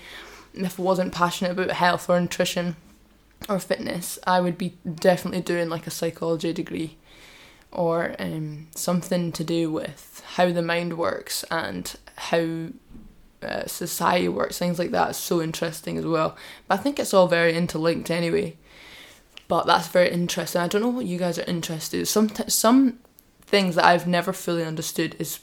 if 0.54 0.78
I 0.78 0.82
wasn't 0.82 1.14
passionate 1.14 1.52
about 1.52 1.70
health 1.70 2.08
or 2.10 2.20
nutrition, 2.20 2.76
or 3.48 3.58
fitness, 3.58 4.18
I 4.26 4.40
would 4.40 4.58
be 4.58 4.74
definitely 4.84 5.42
doing 5.42 5.68
like 5.68 5.86
a 5.86 5.90
psychology 5.90 6.52
degree 6.52 6.96
or 7.70 8.16
um, 8.18 8.68
something 8.74 9.32
to 9.32 9.44
do 9.44 9.70
with 9.70 10.22
how 10.34 10.50
the 10.50 10.62
mind 10.62 10.98
works 10.98 11.44
and 11.50 11.94
how 12.16 12.68
uh, 13.42 13.66
society 13.66 14.28
works, 14.28 14.58
things 14.58 14.78
like 14.78 14.90
that 14.92 15.10
is 15.10 15.16
so 15.16 15.42
interesting 15.42 15.98
as 15.98 16.06
well. 16.06 16.36
But 16.66 16.80
I 16.80 16.82
think 16.82 16.98
it's 16.98 17.14
all 17.14 17.28
very 17.28 17.54
interlinked 17.54 18.10
anyway. 18.10 18.56
But 19.48 19.66
that's 19.66 19.88
very 19.88 20.10
interesting. 20.10 20.60
I 20.60 20.68
don't 20.68 20.82
know 20.82 20.88
what 20.88 21.06
you 21.06 21.18
guys 21.18 21.38
are 21.38 21.44
interested 21.44 22.00
in. 22.00 22.06
Some, 22.06 22.28
t- 22.30 22.48
some 22.48 22.98
things 23.42 23.76
that 23.76 23.84
I've 23.84 24.06
never 24.06 24.32
fully 24.32 24.64
understood 24.64 25.14
is 25.18 25.40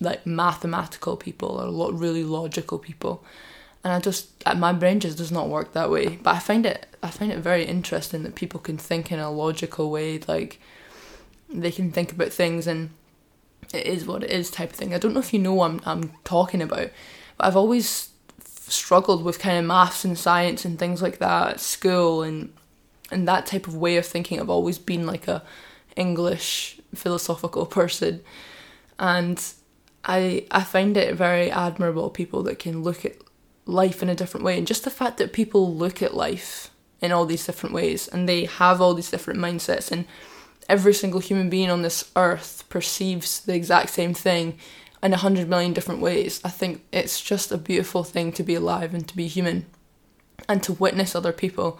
like 0.00 0.26
mathematical 0.26 1.16
people 1.16 1.60
or 1.60 1.64
lo- 1.66 1.90
really 1.92 2.22
logical 2.22 2.78
people 2.78 3.24
and 3.86 3.94
I 3.94 4.00
just 4.00 4.30
uh, 4.44 4.54
my 4.56 4.72
brain 4.72 4.98
just 4.98 5.16
does 5.16 5.30
not 5.30 5.48
work 5.48 5.72
that 5.72 5.92
way. 5.92 6.16
But 6.20 6.34
I 6.34 6.38
find 6.40 6.66
it 6.66 6.86
I 7.04 7.10
find 7.10 7.30
it 7.30 7.38
very 7.38 7.64
interesting 7.64 8.24
that 8.24 8.34
people 8.34 8.58
can 8.58 8.78
think 8.78 9.12
in 9.12 9.20
a 9.20 9.30
logical 9.30 9.92
way, 9.92 10.18
like 10.26 10.60
they 11.48 11.70
can 11.70 11.92
think 11.92 12.10
about 12.10 12.32
things 12.32 12.66
and 12.66 12.90
it 13.72 13.86
is 13.86 14.04
what 14.04 14.24
it 14.24 14.30
is 14.32 14.50
type 14.50 14.70
of 14.70 14.76
thing. 14.76 14.92
I 14.92 14.98
don't 14.98 15.14
know 15.14 15.20
if 15.20 15.32
you 15.32 15.38
know 15.38 15.54
what 15.54 15.70
I'm 15.70 15.80
I'm 15.86 16.12
talking 16.24 16.62
about, 16.62 16.90
but 17.38 17.46
I've 17.46 17.56
always 17.56 18.10
struggled 18.44 19.22
with 19.22 19.38
kind 19.38 19.56
of 19.56 19.64
maths 19.64 20.04
and 20.04 20.18
science 20.18 20.64
and 20.64 20.76
things 20.76 21.00
like 21.00 21.18
that 21.18 21.50
at 21.52 21.60
school 21.60 22.24
and 22.24 22.52
and 23.10 23.26
that 23.26 23.46
type 23.46 23.66
of 23.66 23.76
way 23.76 23.96
of 23.96 24.06
thinking. 24.06 24.40
I've 24.40 24.50
always 24.50 24.78
been 24.78 25.06
like 25.06 25.28
a 25.28 25.42
English 25.96 26.80
philosophical 26.94 27.66
person, 27.78 28.22
and 28.98 29.42
I 30.04 30.46
I 30.50 30.62
find 30.62 30.96
it 30.96 31.14
very 31.14 31.50
admirable 31.50 32.10
people 32.10 32.42
that 32.44 32.58
can 32.58 32.82
look 32.82 33.04
at 33.04 33.16
life 33.64 34.02
in 34.02 34.08
a 34.08 34.14
different 34.14 34.44
way. 34.44 34.58
And 34.58 34.66
just 34.66 34.84
the 34.84 34.90
fact 34.90 35.18
that 35.18 35.32
people 35.32 35.74
look 35.74 36.02
at 36.02 36.14
life 36.14 36.70
in 37.00 37.12
all 37.12 37.26
these 37.26 37.44
different 37.44 37.74
ways 37.74 38.08
and 38.08 38.28
they 38.28 38.44
have 38.44 38.80
all 38.80 38.94
these 38.94 39.10
different 39.10 39.40
mindsets, 39.40 39.90
and 39.90 40.06
every 40.68 40.94
single 40.94 41.20
human 41.20 41.50
being 41.50 41.70
on 41.70 41.82
this 41.82 42.10
earth 42.16 42.64
perceives 42.68 43.40
the 43.40 43.54
exact 43.54 43.90
same 43.90 44.14
thing 44.14 44.58
in 45.02 45.12
a 45.12 45.18
hundred 45.18 45.48
million 45.48 45.72
different 45.72 46.00
ways. 46.00 46.40
I 46.44 46.48
think 46.48 46.84
it's 46.92 47.20
just 47.20 47.52
a 47.52 47.58
beautiful 47.58 48.02
thing 48.04 48.32
to 48.32 48.42
be 48.42 48.54
alive 48.54 48.94
and 48.94 49.06
to 49.08 49.16
be 49.16 49.28
human 49.28 49.66
and 50.48 50.62
to 50.62 50.72
witness 50.72 51.14
other 51.14 51.32
people, 51.32 51.78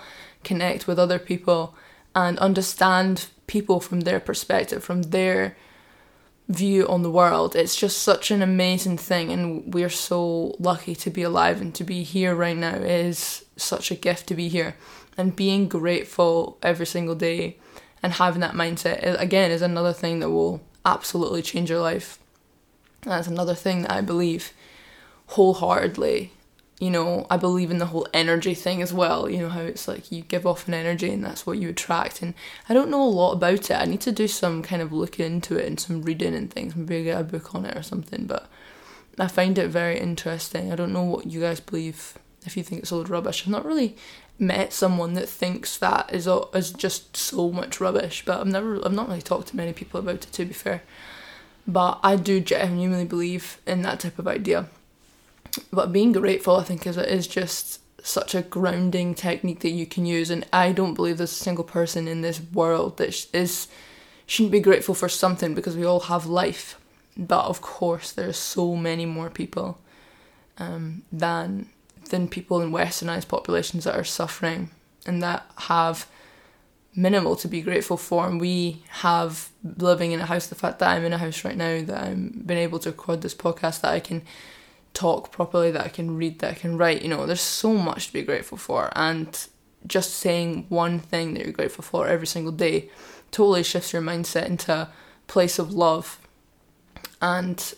connect 0.51 0.87
with 0.87 0.99
other 0.99 1.19
people, 1.19 1.75
and 2.15 2.39
understand 2.39 3.27
people 3.47 3.79
from 3.81 4.01
their 4.01 4.21
perspective, 4.21 4.83
from 4.83 5.03
their 5.03 5.57
view 6.49 6.87
on 6.89 7.03
the 7.03 7.11
world. 7.11 7.55
It's 7.57 7.77
just 7.77 7.99
such 7.99 8.31
an 8.31 8.41
amazing 8.41 8.99
thing, 8.99 9.33
and 9.33 9.75
we're 9.75 9.99
so 10.11 10.55
lucky 10.59 10.95
to 10.95 11.11
be 11.11 11.23
alive 11.23 11.61
and 11.61 11.75
to 11.75 11.85
be 11.85 12.03
here 12.03 12.35
right 12.35 12.57
now. 12.57 12.77
It 12.77 13.07
is 13.13 13.45
such 13.57 13.91
a 13.91 14.03
gift 14.07 14.27
to 14.29 14.35
be 14.35 14.49
here, 14.49 14.77
and 15.19 15.37
being 15.37 15.69
grateful 15.69 16.57
every 16.63 16.87
single 16.87 17.15
day 17.15 17.57
and 18.03 18.13
having 18.13 18.41
that 18.41 18.55
mindset 18.55 19.19
again 19.21 19.51
is 19.51 19.63
another 19.63 19.93
thing 19.93 20.21
that 20.21 20.31
will 20.31 20.61
absolutely 20.85 21.43
change 21.43 21.69
your 21.71 21.81
life. 21.81 22.19
That's 23.03 23.27
another 23.27 23.55
thing 23.55 23.83
that 23.83 23.93
I 23.93 24.01
believe 24.01 24.53
wholeheartedly 25.29 26.33
you 26.79 26.91
know, 26.91 27.27
I 27.31 27.39
believe 27.39 27.71
in 27.71 27.79
the 27.79 27.87
whole 27.87 28.07
energy 28.13 28.53
thing 28.53 28.83
as 28.83 28.93
well. 28.93 29.31
You 29.31 29.39
know, 29.39 29.49
how 29.49 29.63
it's 29.63 29.89
like 29.89 30.13
you 30.13 30.23
give 30.23 30.47
off 30.47 30.69
an 30.69 30.75
energy 30.75 31.11
and 31.11 31.25
that's 31.25 31.47
what 31.47 31.59
you 31.59 31.71
attract. 31.71 32.21
And 32.21 32.35
I 32.69 32.75
don't 32.75 32.91
know 32.91 33.03
a 33.03 33.05
lot 33.05 33.33
about 33.33 33.71
it. 33.71 33.81
I 33.81 33.87
need 33.87 34.03
to 34.03 34.13
do 34.13 34.29
some 34.29 34.63
kind 34.63 34.83
of 34.83 34.93
looking 34.93 35.25
into 35.25 35.57
it 35.57 35.67
and 35.67 35.81
some 35.81 36.03
reading 36.03 36.35
and 36.35 36.51
things, 36.51 36.77
maybe 36.77 37.05
get 37.05 37.21
a 37.21 37.25
book 37.25 37.55
on 37.55 37.65
it 37.65 37.77
or 37.77 37.83
something. 37.83 38.27
But 38.27 38.47
I 39.19 39.27
find 39.27 39.57
it 39.57 39.69
very 39.69 39.99
interesting. 39.99 40.71
I 40.71 40.77
don't 40.77 40.93
know 40.93 41.05
what 41.05 41.27
you 41.27 41.41
guys 41.41 41.61
believe 41.61 42.19
if 42.45 42.57
you 42.57 42.63
think 42.63 42.83
it's 42.83 42.93
all 42.93 43.05
rubbish. 43.05 43.43
I've 43.43 43.53
not 43.53 43.65
really 43.65 43.97
met 44.39 44.75
someone 44.75 45.15
that 45.15 45.31
thinks 45.31 45.79
that 45.79 46.13
is 46.13 46.29
all, 46.29 46.51
is 46.53 46.73
just 46.73 47.17
so 47.17 47.51
much 47.51 47.81
rubbish, 47.81 48.23
but 48.27 48.39
I've 48.39 48.47
never 48.47 48.85
I've 48.85 48.93
not 48.93 49.09
really 49.09 49.23
talked 49.23 49.49
to 49.49 49.57
many 49.57 49.73
people 49.73 50.01
about 50.01 50.17
it 50.17 50.33
to 50.33 50.45
be 50.45 50.53
fair. 50.53 50.83
But 51.67 52.01
I 52.03 52.17
do 52.17 52.39
genuinely 52.41 53.07
believe 53.07 53.61
in 53.67 53.81
that 53.83 54.01
type 54.01 54.19
of 54.19 54.29
idea 54.29 54.69
but 55.73 55.93
being 55.93 56.13
grateful, 56.13 56.57
I 56.57 56.65
think, 56.65 56.87
is 56.87 56.97
is 56.97 57.27
just 57.27 57.81
such 58.07 58.35
a 58.35 58.43
grounding 58.43 59.15
technique 59.15 59.61
that 59.61 59.71
you 59.71 59.87
can 59.87 60.07
use. 60.07 60.31
And 60.31 60.47
I 60.53 60.73
don't 60.73 60.95
believe 60.95 61.19
there's 61.19 61.33
a 61.33 61.35
single 61.35 61.65
person 61.65 62.07
in 62.07 62.23
this 62.23 62.41
world 62.41 62.99
that 62.99 63.27
is 63.33 63.69
shouldn't 64.27 64.53
be 64.53 64.61
grateful 64.61 64.95
for 64.95 65.09
something 65.09 65.55
because 65.55 65.77
we 65.77 65.85
all 65.85 66.01
have 66.01 66.27
life. 66.27 66.79
But 67.17 67.45
of 67.47 67.61
course, 67.61 68.13
there's 68.13 68.37
so 68.37 68.77
many 68.77 69.07
more 69.07 69.31
people 69.31 69.79
um, 70.59 71.03
than 71.13 71.71
than 72.11 72.29
people 72.29 72.61
in 72.61 72.71
westernized 72.71 73.29
populations 73.29 73.85
that 73.85 73.97
are 73.97 74.05
suffering 74.05 74.71
and 75.07 75.23
that 75.23 75.45
have 75.59 76.07
minimal 76.95 77.37
to 77.37 77.49
be 77.49 77.61
grateful 77.61 77.97
for 77.97 78.27
and 78.27 78.41
we 78.41 78.83
have 78.89 79.51
living 79.77 80.13
in 80.13 80.21
a 80.21 80.25
house 80.25 80.47
the 80.47 80.55
fact 80.55 80.79
that 80.79 80.89
I'm 80.89 81.05
in 81.05 81.13
a 81.13 81.19
house 81.19 81.45
right 81.45 81.57
now 81.57 81.83
that 81.83 82.05
I'm 82.05 82.43
been 82.47 82.57
able 82.57 82.79
to 82.79 82.91
record 82.91 83.21
this 83.21 83.35
podcast 83.35 83.83
that 83.83 83.93
I 83.93 84.01
can 84.01 84.23
talk 84.97 85.31
properly, 85.31 85.71
that 85.71 85.85
I 85.85 85.89
can 85.89 86.17
read, 86.17 86.39
that 86.41 86.53
I 86.53 86.55
can 86.55 86.79
write. 86.79 87.03
You 87.03 87.09
know, 87.09 87.27
there's 87.27 87.41
so 87.41 87.75
much 87.75 88.09
to 88.09 88.13
be 88.13 88.23
grateful 88.23 88.59
for. 88.59 88.91
And 88.97 89.47
just 89.87 90.15
saying 90.15 90.67
one 90.69 90.99
thing 90.99 91.35
that 91.35 91.45
you're 91.45 91.53
grateful 91.53 91.85
for 91.85 92.09
every 92.09 92.27
single 92.27 92.53
day 92.53 92.89
totally 93.31 93.63
shifts 93.63 93.93
your 93.93 94.03
mindset 94.03 94.47
into 94.47 94.73
a 94.73 94.91
place 95.27 95.59
of 95.59 95.73
love 95.73 96.19
and 97.21 97.75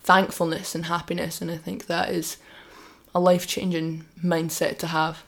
thankfulness 0.00 0.74
and 0.74 0.86
happiness. 0.86 1.40
And 1.40 1.50
I 1.50 1.56
think 1.56 1.86
that 1.86 2.10
is 2.10 2.36
a 3.14 3.20
life 3.20 3.46
changing 3.46 4.04
mindset 4.22 4.78
to 4.78 4.88
have. 4.88 5.24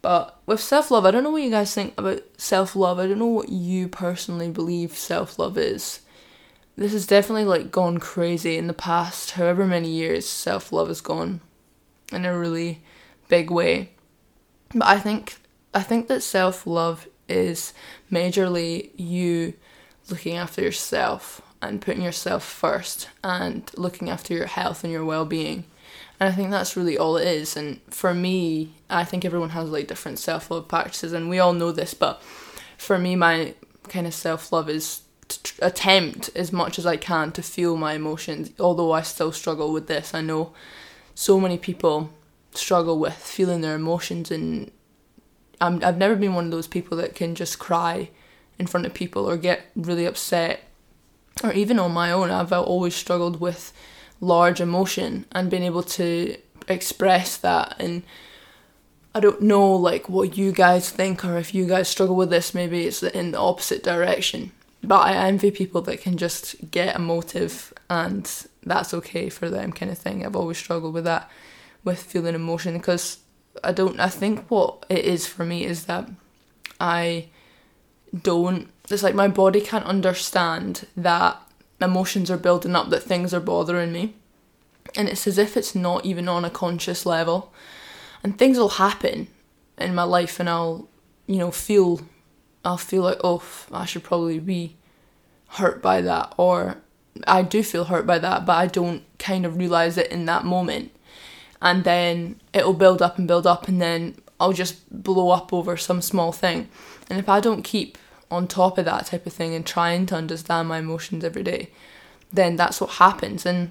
But 0.00 0.38
with 0.46 0.60
self 0.60 0.92
love, 0.92 1.04
I 1.04 1.10
don't 1.10 1.24
know 1.24 1.30
what 1.30 1.42
you 1.42 1.50
guys 1.50 1.74
think 1.74 1.94
about 1.98 2.22
self 2.36 2.76
love. 2.76 3.00
I 3.00 3.08
don't 3.08 3.18
know 3.18 3.26
what 3.26 3.48
you 3.48 3.88
personally 3.88 4.50
believe 4.50 4.96
self 4.96 5.38
love 5.38 5.58
is 5.58 6.00
this 6.76 6.92
has 6.92 7.06
definitely 7.06 7.44
like 7.44 7.70
gone 7.70 7.98
crazy 7.98 8.56
in 8.56 8.66
the 8.66 8.74
past 8.74 9.32
however 9.32 9.66
many 9.66 9.88
years 9.88 10.28
self 10.28 10.72
love 10.72 10.88
has 10.88 11.00
gone 11.00 11.40
in 12.12 12.24
a 12.24 12.38
really 12.38 12.82
big 13.28 13.50
way. 13.50 13.90
But 14.74 14.86
I 14.86 14.98
think 14.98 15.36
I 15.74 15.82
think 15.82 16.08
that 16.08 16.22
self 16.22 16.66
love 16.66 17.08
is 17.28 17.72
majorly 18.10 18.90
you 18.96 19.54
looking 20.08 20.36
after 20.36 20.62
yourself 20.62 21.42
and 21.60 21.80
putting 21.80 22.02
yourself 22.02 22.44
first 22.44 23.08
and 23.24 23.70
looking 23.76 24.10
after 24.10 24.34
your 24.34 24.46
health 24.46 24.84
and 24.84 24.92
your 24.92 25.04
well 25.04 25.24
being. 25.24 25.64
And 26.18 26.28
I 26.28 26.32
think 26.32 26.50
that's 26.50 26.76
really 26.76 26.96
all 26.96 27.16
it 27.16 27.26
is. 27.26 27.56
And 27.56 27.80
for 27.88 28.14
me, 28.14 28.74
I 28.88 29.04
think 29.04 29.24
everyone 29.24 29.50
has 29.50 29.68
like 29.68 29.88
different 29.88 30.18
self 30.18 30.50
love 30.50 30.68
practices, 30.68 31.12
and 31.12 31.28
we 31.28 31.38
all 31.38 31.52
know 31.52 31.72
this. 31.72 31.94
But 31.94 32.22
for 32.78 32.98
me, 32.98 33.16
my 33.16 33.54
kind 33.88 34.06
of 34.06 34.14
self 34.14 34.52
love 34.52 34.68
attempt 35.60 36.30
as 36.34 36.52
much 36.52 36.78
as 36.78 36.86
I 36.86 36.96
can 36.96 37.32
to 37.32 37.42
feel 37.42 37.76
my 37.76 37.94
emotions, 37.94 38.50
although 38.58 38.92
I 38.92 39.02
still 39.02 39.32
struggle 39.32 39.72
with 39.72 39.86
this. 39.86 40.14
I 40.14 40.20
know 40.20 40.52
so 41.14 41.40
many 41.40 41.58
people 41.58 42.10
struggle 42.52 42.98
with 42.98 43.14
feeling 43.14 43.60
their 43.60 43.74
emotions, 43.74 44.30
and 44.30 44.70
I'm, 45.60 45.82
I've 45.84 45.98
never 45.98 46.16
been 46.16 46.34
one 46.34 46.46
of 46.46 46.50
those 46.50 46.68
people 46.68 46.96
that 46.98 47.14
can 47.14 47.34
just 47.34 47.58
cry 47.58 48.10
in 48.58 48.66
front 48.66 48.86
of 48.86 48.94
people 48.94 49.28
or 49.28 49.36
get 49.36 49.66
really 49.74 50.06
upset, 50.06 50.62
or 51.42 51.52
even 51.52 51.78
on 51.78 51.92
my 51.92 52.12
own. 52.12 52.30
I've 52.30 52.52
always 52.52 52.94
struggled 52.94 53.40
with 53.40 53.72
large 54.20 54.60
emotion 54.60 55.26
and 55.32 55.50
being 55.50 55.62
able 55.62 55.82
to 55.82 56.36
express 56.68 57.36
that 57.36 57.76
and 57.78 58.02
I 59.14 59.20
don't 59.20 59.42
know 59.42 59.74
like 59.74 60.08
what 60.08 60.36
you 60.36 60.52
guys 60.52 60.90
think 60.90 61.24
or 61.24 61.38
if 61.38 61.54
you 61.54 61.66
guys 61.66 61.88
struggle 61.88 62.16
with 62.16 62.30
this 62.30 62.54
maybe 62.54 62.86
it's 62.86 63.02
in 63.02 63.32
the 63.32 63.38
opposite 63.38 63.82
direction 63.82 64.52
but 64.82 65.06
I 65.06 65.14
envy 65.14 65.50
people 65.50 65.82
that 65.82 66.00
can 66.00 66.16
just 66.16 66.70
get 66.70 66.96
a 66.96 66.98
motive 66.98 67.72
and 67.90 68.30
that's 68.64 68.94
okay 68.94 69.28
for 69.28 69.48
them 69.50 69.72
kind 69.72 69.90
of 69.90 69.98
thing. 69.98 70.24
I've 70.24 70.36
always 70.36 70.58
struggled 70.58 70.94
with 70.94 71.04
that, 71.04 71.30
with 71.84 72.02
feeling 72.02 72.34
emotion 72.34 72.76
because 72.76 73.18
I 73.64 73.72
don't. 73.72 73.98
I 74.00 74.08
think 74.08 74.50
what 74.50 74.84
it 74.88 75.04
is 75.04 75.26
for 75.26 75.44
me 75.44 75.64
is 75.64 75.86
that 75.86 76.08
I 76.80 77.28
don't. 78.22 78.68
It's 78.90 79.02
like 79.02 79.14
my 79.14 79.28
body 79.28 79.60
can't 79.60 79.84
understand 79.84 80.86
that 80.96 81.40
emotions 81.80 82.30
are 82.30 82.36
building 82.36 82.76
up, 82.76 82.90
that 82.90 83.02
things 83.02 83.34
are 83.34 83.40
bothering 83.40 83.92
me, 83.92 84.14
and 84.94 85.08
it's 85.08 85.26
as 85.26 85.38
if 85.38 85.56
it's 85.56 85.74
not 85.74 86.04
even 86.04 86.28
on 86.28 86.44
a 86.44 86.50
conscious 86.50 87.06
level, 87.06 87.52
and 88.22 88.38
things 88.38 88.58
will 88.58 88.70
happen 88.70 89.28
in 89.78 89.94
my 89.94 90.04
life, 90.04 90.38
and 90.38 90.48
I'll, 90.48 90.88
you 91.26 91.38
know, 91.38 91.50
feel 91.50 92.00
I'll 92.66 92.76
feel 92.76 93.02
like, 93.02 93.20
oh, 93.22 93.42
I 93.70 93.84
should 93.84 94.02
probably 94.02 94.40
be 94.40 94.76
hurt 95.50 95.80
by 95.80 96.00
that, 96.00 96.34
or 96.36 96.78
I 97.26 97.42
do 97.42 97.62
feel 97.62 97.84
hurt 97.84 98.06
by 98.06 98.18
that, 98.18 98.44
but 98.44 98.56
I 98.56 98.66
don't 98.66 99.04
kind 99.18 99.46
of 99.46 99.56
realize 99.56 99.96
it 99.96 100.10
in 100.10 100.24
that 100.26 100.44
moment. 100.44 100.90
And 101.62 101.84
then 101.84 102.40
it'll 102.52 102.74
build 102.74 103.00
up 103.00 103.18
and 103.18 103.28
build 103.28 103.46
up, 103.46 103.68
and 103.68 103.80
then 103.80 104.16
I'll 104.40 104.52
just 104.52 104.76
blow 104.90 105.30
up 105.30 105.52
over 105.52 105.76
some 105.76 106.02
small 106.02 106.32
thing. 106.32 106.68
And 107.08 107.18
if 107.18 107.28
I 107.28 107.40
don't 107.40 107.62
keep 107.62 107.96
on 108.30 108.48
top 108.48 108.78
of 108.78 108.84
that 108.84 109.06
type 109.06 109.26
of 109.26 109.32
thing 109.32 109.54
and 109.54 109.64
trying 109.64 110.06
to 110.06 110.16
understand 110.16 110.68
my 110.68 110.78
emotions 110.78 111.24
every 111.24 111.44
day, 111.44 111.70
then 112.32 112.56
that's 112.56 112.80
what 112.80 112.90
happens. 112.90 113.46
And 113.46 113.70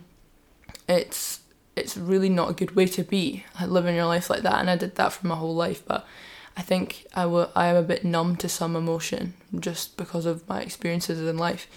it's 0.87 1.41
it's 1.75 1.97
really 1.97 2.29
not 2.29 2.49
a 2.49 2.53
good 2.53 2.75
way 2.77 2.85
to 2.85 3.03
be 3.03 3.43
uh, 3.59 3.65
living 3.65 3.95
your 3.95 4.05
life 4.05 4.29
like 4.29 4.43
that. 4.43 4.59
And 4.61 4.69
I 4.69 4.77
did 4.77 4.95
that 4.95 5.11
for 5.11 5.27
my 5.27 5.35
whole 5.35 5.53
life, 5.53 5.83
but 5.85 6.07
I 6.57 6.61
think 6.61 7.05
I, 7.13 7.25
will, 7.25 7.51
I 7.55 7.67
am 7.67 7.75
a 7.75 7.83
bit 7.83 8.05
numb 8.05 8.37
to 8.37 8.49
some 8.49 8.75
emotion 8.75 9.33
just 9.59 9.97
because 9.97 10.25
of 10.25 10.47
my 10.47 10.61
experiences 10.61 11.19
in 11.27 11.37
life. 11.37 11.67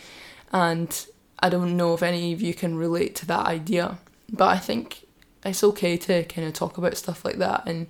And 0.53 1.07
I 1.41 1.49
don't 1.49 1.77
know 1.77 1.95
if 1.95 2.03
any 2.03 2.33
of 2.33 2.41
you 2.41 2.55
can 2.55 2.77
relate 2.77 3.15
to 3.17 3.27
that 3.27 3.47
idea, 3.47 3.99
but 4.31 4.49
I 4.49 4.59
think 4.59 5.07
it's 5.45 5.65
okay 5.65 5.97
to 5.97 6.25
kind 6.25 6.47
of 6.47 6.55
talk 6.55 6.79
about 6.79 6.97
stuff 6.97 7.25
like 7.25 7.39
that 7.39 7.67
and 7.67 7.87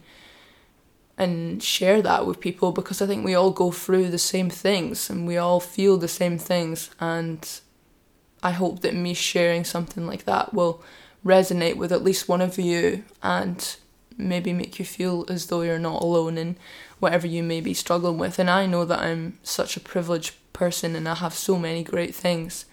and 1.16 1.60
share 1.60 2.00
that 2.00 2.26
with 2.26 2.38
people 2.38 2.70
because 2.70 3.02
I 3.02 3.06
think 3.06 3.24
we 3.24 3.34
all 3.34 3.50
go 3.50 3.72
through 3.72 4.08
the 4.10 4.18
same 4.18 4.48
things 4.48 5.10
and 5.10 5.26
we 5.26 5.36
all 5.36 5.58
feel 5.58 5.96
the 5.96 6.06
same 6.06 6.38
things 6.38 6.90
and 7.00 7.60
I 8.40 8.52
hope 8.52 8.80
that 8.80 8.94
me 8.94 9.14
sharing 9.14 9.64
something 9.64 10.06
like 10.06 10.26
that 10.26 10.54
will 10.54 10.80
resonate 11.26 11.76
with 11.76 11.90
at 11.90 12.04
least 12.04 12.28
one 12.28 12.40
of 12.40 12.56
you 12.56 13.02
and 13.20 13.76
maybe 14.18 14.52
make 14.52 14.78
you 14.78 14.84
feel 14.84 15.24
as 15.28 15.46
though 15.46 15.62
you're 15.62 15.78
not 15.78 16.02
alone 16.02 16.36
in 16.36 16.56
whatever 16.98 17.26
you 17.26 17.42
may 17.42 17.60
be 17.60 17.72
struggling 17.72 18.18
with. 18.18 18.38
And 18.38 18.50
I 18.50 18.66
know 18.66 18.84
that 18.84 18.98
I'm 18.98 19.38
such 19.42 19.76
a 19.76 19.80
privileged 19.80 20.34
person 20.52 20.96
and 20.96 21.08
I 21.08 21.14
have 21.14 21.32
so 21.32 21.56
many 21.56 21.84
great 21.84 22.14
things. 22.14 22.66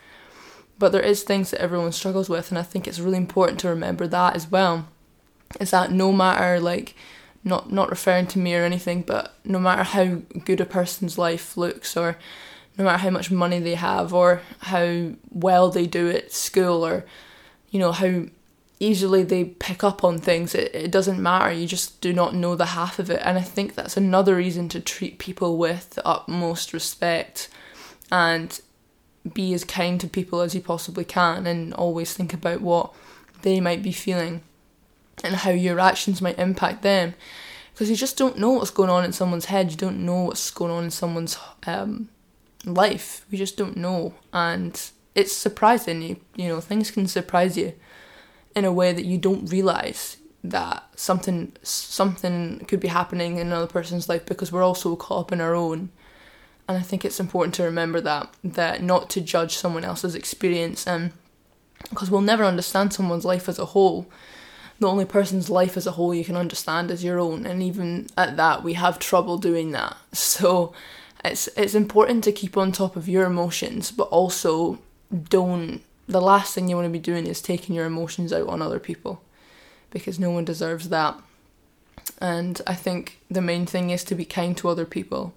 But 0.77 0.91
there 0.91 1.01
is 1.01 1.23
things 1.23 1.51
that 1.51 1.61
everyone 1.61 1.93
struggles 1.93 2.27
with 2.27 2.49
and 2.49 2.57
i 2.57 2.63
think 2.63 2.85
it's 2.85 2.99
really 2.99 3.17
important 3.17 3.59
to 3.61 3.69
remember 3.69 4.07
that 4.07 4.35
as 4.35 4.49
well. 4.51 4.87
Is 5.59 5.71
that 5.71 5.91
no 5.91 6.11
matter 6.11 6.59
like 6.59 6.95
not 7.43 7.71
not 7.71 7.91
referring 7.91 8.27
to 8.27 8.39
me 8.39 8.55
or 8.55 8.63
anything 8.63 9.03
but 9.03 9.35
no 9.45 9.59
matter 9.59 9.83
how 9.83 10.21
good 10.43 10.59
a 10.59 10.65
person's 10.65 11.17
life 11.17 11.55
looks 11.55 11.95
or 11.95 12.17
no 12.77 12.83
matter 12.83 12.97
how 12.97 13.09
much 13.11 13.31
money 13.31 13.59
they 13.59 13.75
have 13.75 14.13
or 14.13 14.41
how 14.59 15.11
well 15.29 15.69
they 15.69 15.85
do 15.85 16.09
at 16.09 16.33
school 16.33 16.85
or 16.85 17.05
you 17.69 17.79
know 17.79 17.91
how 17.91 18.25
easily 18.79 19.23
they 19.23 19.45
pick 19.45 19.83
up 19.83 20.03
on 20.03 20.19
things. 20.19 20.53
It, 20.53 20.73
it 20.73 20.91
doesn't 20.91 21.21
matter. 21.21 21.51
You 21.51 21.67
just 21.67 22.01
do 22.01 22.13
not 22.13 22.35
know 22.35 22.55
the 22.55 22.67
half 22.67 22.99
of 22.99 23.09
it. 23.09 23.21
And 23.23 23.37
i 23.37 23.41
think 23.41 23.75
that's 23.75 23.97
another 23.97 24.35
reason 24.35 24.69
to 24.69 24.79
treat 24.79 25.19
people 25.19 25.57
with 25.57 25.91
the 25.91 26.05
utmost 26.05 26.73
respect 26.73 27.49
and 28.11 28.59
be 29.33 29.53
as 29.53 29.63
kind 29.63 29.99
to 30.01 30.07
people 30.07 30.41
as 30.41 30.53
you 30.53 30.61
possibly 30.61 31.03
can 31.03 31.47
and 31.47 31.73
always 31.73 32.13
think 32.13 32.33
about 32.33 32.61
what 32.61 32.93
they 33.41 33.59
might 33.59 33.81
be 33.81 33.91
feeling 33.91 34.41
and 35.23 35.35
how 35.37 35.49
your 35.49 35.79
actions 35.79 36.21
might 36.21 36.37
impact 36.37 36.81
them. 36.83 37.15
Because 37.73 37.89
you 37.89 37.95
just 37.95 38.17
don't 38.17 38.37
know 38.37 38.51
what's 38.51 38.71
going 38.71 38.89
on 38.89 39.03
in 39.03 39.11
someone's 39.11 39.45
head. 39.45 39.71
You 39.71 39.77
don't 39.77 40.05
know 40.05 40.23
what's 40.23 40.51
going 40.51 40.71
on 40.71 40.85
in 40.85 40.91
someone's 40.91 41.37
um, 41.65 42.09
life. 42.63 43.25
We 43.31 43.37
just 43.37 43.57
don't 43.57 43.75
know. 43.75 44.13
And 44.31 44.79
it's 45.13 45.35
surprising. 45.35 46.01
You, 46.01 46.17
you 46.35 46.47
know 46.49 46.61
things 46.61 46.91
can 46.91 47.07
surprise 47.07 47.57
you 47.57 47.73
in 48.55 48.65
a 48.65 48.73
way 48.73 48.93
that 48.93 49.05
you 49.05 49.17
don't 49.17 49.51
realize 49.51 50.17
that 50.43 50.83
something 50.95 51.51
something 51.63 52.59
could 52.67 52.79
be 52.79 52.87
happening 52.87 53.37
in 53.37 53.47
another 53.47 53.67
person's 53.67 54.07
life 54.07 54.25
because 54.25 54.51
we're 54.51 54.63
also 54.63 54.95
caught 54.95 55.21
up 55.21 55.31
in 55.31 55.41
our 55.41 55.55
own 55.55 55.89
and 56.67 56.77
I 56.77 56.81
think 56.81 57.03
it's 57.03 57.19
important 57.19 57.55
to 57.55 57.63
remember 57.63 57.99
that 58.01 58.31
that 58.43 58.83
not 58.83 59.09
to 59.11 59.21
judge 59.21 59.55
someone 59.55 59.83
else's 59.83 60.13
experience 60.13 60.85
um, 60.85 61.01
and 61.01 61.13
because 61.89 62.09
we'll 62.09 62.21
never 62.21 62.43
understand 62.43 62.93
someone's 62.93 63.25
life 63.25 63.47
as 63.49 63.59
a 63.59 63.65
whole. 63.65 64.07
The 64.79 64.87
only 64.87 65.05
person's 65.05 65.49
life 65.49 65.77
as 65.77 65.87
a 65.87 65.91
whole 65.91 66.13
you 66.13 66.25
can 66.25 66.35
understand 66.35 66.91
is 66.91 67.03
your 67.03 67.19
own, 67.19 67.45
and 67.45 67.63
even 67.63 68.07
at 68.17 68.35
that, 68.37 68.63
we 68.63 68.73
have 68.73 68.99
trouble 68.99 69.37
doing 69.37 69.71
that. 69.71 69.95
So, 70.13 70.73
it's 71.23 71.47
it's 71.55 71.75
important 71.75 72.23
to 72.25 72.31
keep 72.31 72.57
on 72.57 72.71
top 72.71 72.95
of 72.95 73.07
your 73.07 73.25
emotions, 73.25 73.91
but 73.91 74.09
also 74.09 74.79
don't. 75.29 75.81
The 76.07 76.21
last 76.21 76.53
thing 76.53 76.67
you 76.67 76.75
want 76.75 76.85
to 76.85 76.91
be 76.91 76.99
doing 76.99 77.27
is 77.27 77.41
taking 77.41 77.75
your 77.75 77.85
emotions 77.85 78.31
out 78.31 78.47
on 78.47 78.61
other 78.61 78.79
people, 78.79 79.21
because 79.89 80.19
no 80.19 80.31
one 80.31 80.45
deserves 80.45 80.89
that. 80.89 81.19
And 82.21 82.61
I 82.67 82.75
think 82.75 83.19
the 83.29 83.41
main 83.41 83.65
thing 83.65 83.89
is 83.89 84.03
to 84.05 84.15
be 84.15 84.25
kind 84.25 84.55
to 84.57 84.69
other 84.69 84.85
people 84.85 85.33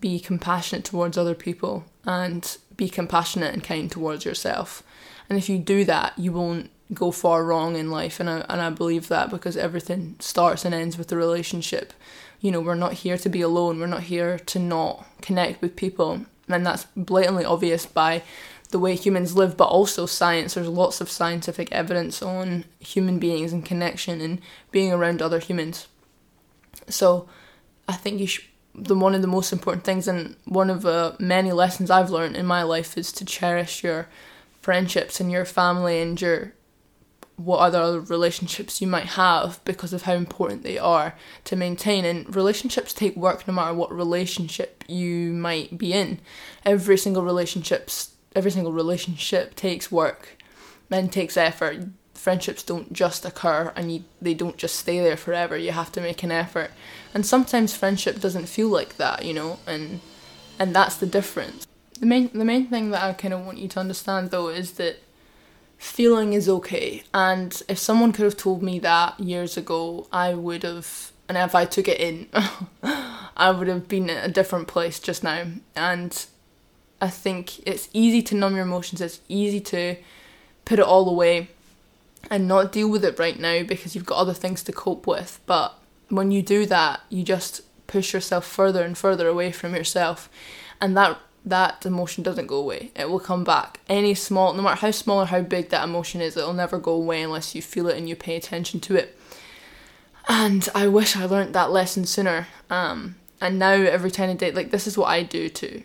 be 0.00 0.18
compassionate 0.18 0.84
towards 0.84 1.18
other 1.18 1.34
people 1.34 1.84
and 2.04 2.56
be 2.76 2.88
compassionate 2.88 3.52
and 3.52 3.62
kind 3.62 3.90
towards 3.90 4.24
yourself. 4.24 4.82
And 5.28 5.38
if 5.38 5.48
you 5.48 5.58
do 5.58 5.84
that, 5.84 6.18
you 6.18 6.32
won't 6.32 6.70
go 6.92 7.10
far 7.10 7.44
wrong 7.44 7.76
in 7.76 7.90
life. 7.90 8.18
And 8.18 8.28
I, 8.28 8.44
and 8.48 8.60
I 8.60 8.70
believe 8.70 9.08
that 9.08 9.30
because 9.30 9.56
everything 9.56 10.16
starts 10.18 10.64
and 10.64 10.74
ends 10.74 10.98
with 10.98 11.08
the 11.08 11.16
relationship. 11.16 11.92
You 12.40 12.50
know, 12.50 12.60
we're 12.60 12.74
not 12.74 12.94
here 12.94 13.18
to 13.18 13.28
be 13.28 13.42
alone, 13.42 13.78
we're 13.78 13.86
not 13.86 14.04
here 14.04 14.38
to 14.38 14.58
not 14.58 15.06
connect 15.20 15.60
with 15.60 15.76
people. 15.76 16.24
And 16.48 16.66
that's 16.66 16.86
blatantly 16.96 17.44
obvious 17.44 17.86
by 17.86 18.22
the 18.70 18.78
way 18.78 18.94
humans 18.94 19.36
live, 19.36 19.56
but 19.56 19.66
also 19.66 20.06
science. 20.06 20.54
There's 20.54 20.68
lots 20.68 21.00
of 21.00 21.10
scientific 21.10 21.70
evidence 21.72 22.22
on 22.22 22.64
human 22.78 23.18
beings 23.18 23.52
and 23.52 23.64
connection 23.64 24.20
and 24.20 24.40
being 24.70 24.92
around 24.92 25.20
other 25.20 25.38
humans. 25.38 25.88
So 26.88 27.28
I 27.88 27.94
think 27.94 28.20
you 28.20 28.26
should 28.26 28.44
the 28.74 28.94
one 28.94 29.14
of 29.14 29.20
the 29.20 29.28
most 29.28 29.52
important 29.52 29.84
things 29.84 30.06
and 30.06 30.36
one 30.44 30.70
of 30.70 30.82
the 30.82 31.16
many 31.18 31.50
lessons 31.52 31.90
I've 31.90 32.10
learned 32.10 32.36
in 32.36 32.46
my 32.46 32.62
life 32.62 32.96
is 32.96 33.10
to 33.12 33.24
cherish 33.24 33.82
your 33.82 34.08
friendships 34.60 35.20
and 35.20 35.30
your 35.30 35.44
family 35.44 36.00
and 36.00 36.20
your 36.20 36.52
what 37.36 37.58
other 37.58 38.00
relationships 38.00 38.80
you 38.80 38.86
might 38.86 39.06
have 39.06 39.60
because 39.64 39.92
of 39.92 40.02
how 40.02 40.12
important 40.12 40.62
they 40.62 40.78
are 40.78 41.14
to 41.44 41.56
maintain 41.56 42.04
and 42.04 42.36
relationships 42.36 42.92
take 42.92 43.16
work 43.16 43.48
no 43.48 43.54
matter 43.54 43.72
what 43.72 43.90
relationship 43.92 44.84
you 44.86 45.32
might 45.32 45.78
be 45.78 45.92
in 45.92 46.20
every 46.66 46.98
single 46.98 47.22
relationships 47.22 48.14
every 48.34 48.50
single 48.50 48.72
relationship 48.72 49.54
takes 49.54 49.90
work 49.90 50.36
and 50.90 51.12
takes 51.12 51.36
effort 51.36 51.84
friendships 52.20 52.62
don't 52.62 52.92
just 52.92 53.24
occur 53.24 53.72
and 53.74 53.92
you, 53.92 54.04
they 54.20 54.34
don't 54.34 54.58
just 54.58 54.76
stay 54.76 55.00
there 55.00 55.16
forever. 55.16 55.56
You 55.56 55.72
have 55.72 55.90
to 55.92 56.00
make 56.00 56.22
an 56.22 56.30
effort. 56.30 56.70
And 57.14 57.24
sometimes 57.24 57.74
friendship 57.74 58.20
doesn't 58.20 58.46
feel 58.46 58.68
like 58.68 58.98
that, 58.98 59.24
you 59.24 59.32
know, 59.32 59.58
and 59.66 60.00
and 60.58 60.76
that's 60.76 60.96
the 60.96 61.06
difference. 61.06 61.66
The 61.98 62.06
main 62.06 62.30
the 62.32 62.44
main 62.44 62.66
thing 62.68 62.90
that 62.90 63.02
I 63.02 63.14
kind 63.14 63.32
of 63.32 63.44
want 63.46 63.58
you 63.58 63.68
to 63.68 63.80
understand 63.80 64.30
though 64.30 64.48
is 64.48 64.72
that 64.72 64.96
feeling 65.78 66.34
is 66.34 66.48
okay. 66.48 67.02
And 67.14 67.60
if 67.68 67.78
someone 67.78 68.12
could 68.12 68.26
have 68.26 68.36
told 68.36 68.62
me 68.62 68.78
that 68.80 69.18
years 69.18 69.56
ago, 69.56 70.06
I 70.12 70.34
would 70.34 70.62
have 70.62 71.12
and 71.26 71.38
if 71.38 71.54
I 71.54 71.64
took 71.64 71.88
it 71.88 71.98
in, 71.98 72.28
I 73.36 73.50
would 73.50 73.68
have 73.68 73.88
been 73.88 74.10
in 74.10 74.18
a 74.18 74.28
different 74.28 74.68
place 74.68 75.00
just 75.00 75.24
now. 75.24 75.46
And 75.74 76.26
I 77.00 77.08
think 77.08 77.66
it's 77.66 77.88
easy 77.92 78.22
to 78.22 78.34
numb 78.34 78.54
your 78.54 78.64
emotions. 78.64 79.00
It's 79.00 79.20
easy 79.28 79.60
to 79.60 79.96
put 80.64 80.78
it 80.78 80.84
all 80.84 81.08
away 81.08 81.48
and 82.30 82.46
not 82.46 82.72
deal 82.72 82.90
with 82.90 83.04
it 83.04 83.18
right 83.18 83.38
now 83.38 83.62
because 83.62 83.94
you've 83.94 84.06
got 84.06 84.18
other 84.18 84.34
things 84.34 84.62
to 84.64 84.72
cope 84.72 85.06
with. 85.06 85.40
But 85.46 85.74
when 86.08 86.30
you 86.30 86.42
do 86.42 86.66
that, 86.66 87.00
you 87.08 87.22
just 87.22 87.62
push 87.86 88.12
yourself 88.12 88.46
further 88.46 88.84
and 88.84 88.96
further 88.96 89.28
away 89.28 89.50
from 89.52 89.74
yourself, 89.74 90.28
and 90.80 90.96
that 90.96 91.18
that 91.44 91.86
emotion 91.86 92.22
doesn't 92.22 92.46
go 92.46 92.56
away. 92.56 92.90
It 92.94 93.08
will 93.08 93.20
come 93.20 93.44
back. 93.44 93.80
Any 93.88 94.14
small, 94.14 94.52
no 94.52 94.62
matter 94.62 94.80
how 94.80 94.90
small 94.90 95.22
or 95.22 95.26
how 95.26 95.40
big 95.40 95.70
that 95.70 95.84
emotion 95.84 96.20
is, 96.20 96.36
it'll 96.36 96.52
never 96.52 96.78
go 96.78 96.92
away 96.92 97.22
unless 97.22 97.54
you 97.54 97.62
feel 97.62 97.88
it 97.88 97.96
and 97.96 98.08
you 98.08 98.14
pay 98.14 98.36
attention 98.36 98.78
to 98.80 98.96
it. 98.96 99.18
And 100.28 100.68
I 100.74 100.86
wish 100.86 101.16
I 101.16 101.24
learned 101.24 101.54
that 101.54 101.70
lesson 101.70 102.04
sooner. 102.04 102.46
Um, 102.68 103.16
and 103.40 103.58
now 103.58 103.72
every 103.72 104.10
time 104.10 104.28
I 104.28 104.34
date, 104.34 104.54
like 104.54 104.70
this 104.70 104.86
is 104.86 104.98
what 104.98 105.08
I 105.08 105.22
do 105.22 105.48
too. 105.48 105.82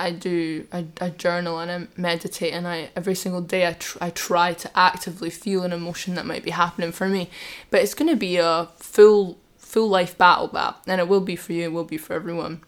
I 0.00 0.12
do 0.12 0.66
I, 0.72 0.86
I 1.00 1.10
journal 1.10 1.58
and 1.58 1.70
I 1.70 2.00
meditate 2.00 2.52
and 2.52 2.66
I 2.66 2.90
every 2.96 3.14
single 3.14 3.40
day 3.40 3.66
I, 3.66 3.74
tr- 3.74 3.98
I 4.00 4.10
try 4.10 4.54
to 4.54 4.78
actively 4.78 5.30
feel 5.30 5.62
an 5.62 5.72
emotion 5.72 6.14
that 6.14 6.26
might 6.26 6.42
be 6.42 6.50
happening 6.50 6.92
for 6.92 7.08
me. 7.08 7.30
But 7.70 7.82
it's 7.82 7.94
going 7.94 8.10
to 8.10 8.16
be 8.16 8.36
a 8.36 8.68
full 8.76 9.38
full 9.58 9.88
life 9.88 10.18
battle 10.18 10.48
that 10.48 10.76
and 10.86 11.00
it 11.00 11.06
will 11.06 11.20
be 11.20 11.36
for 11.36 11.52
you 11.52 11.64
it 11.64 11.72
will 11.72 11.84
be 11.84 11.98
for 11.98 12.14
everyone. 12.14 12.62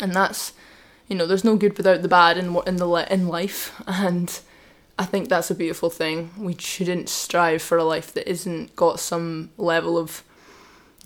And 0.00 0.12
that's 0.12 0.52
you 1.08 1.16
know 1.16 1.26
there's 1.26 1.44
no 1.44 1.56
good 1.56 1.76
without 1.76 2.02
the 2.02 2.08
bad 2.08 2.36
in 2.36 2.56
in 2.66 2.76
the 2.76 3.06
in 3.10 3.28
life. 3.28 3.80
And 3.86 4.38
I 4.98 5.04
think 5.04 5.28
that's 5.28 5.50
a 5.50 5.54
beautiful 5.54 5.90
thing. 5.90 6.30
We 6.38 6.56
shouldn't 6.58 7.10
strive 7.10 7.60
for 7.60 7.76
a 7.76 7.84
life 7.84 8.12
that 8.14 8.28
isn't 8.30 8.74
got 8.76 8.98
some 8.98 9.50
level 9.58 9.98
of 9.98 10.22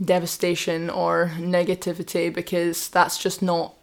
devastation 0.02 0.88
or 0.88 1.32
negativity 1.36 2.32
because 2.32 2.88
that's 2.88 3.18
just 3.18 3.42
not 3.42 3.74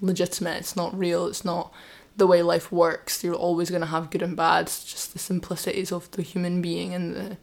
legitimate. 0.00 0.58
It's 0.58 0.76
not 0.76 0.96
real. 0.98 1.26
It's 1.26 1.44
not 1.44 1.72
the 2.16 2.26
way 2.26 2.42
life 2.42 2.70
works. 2.70 3.24
You're 3.24 3.34
always 3.34 3.70
going 3.70 3.80
to 3.80 3.86
have 3.86 4.10
good 4.10 4.22
and 4.22 4.36
bad. 4.36 4.66
It's 4.66 4.84
just 4.84 5.12
the 5.12 5.18
simplicities 5.18 5.92
of 5.92 6.10
the 6.10 6.22
human 6.22 6.60
being 6.60 6.94
and 6.94 7.14
the 7.14 7.36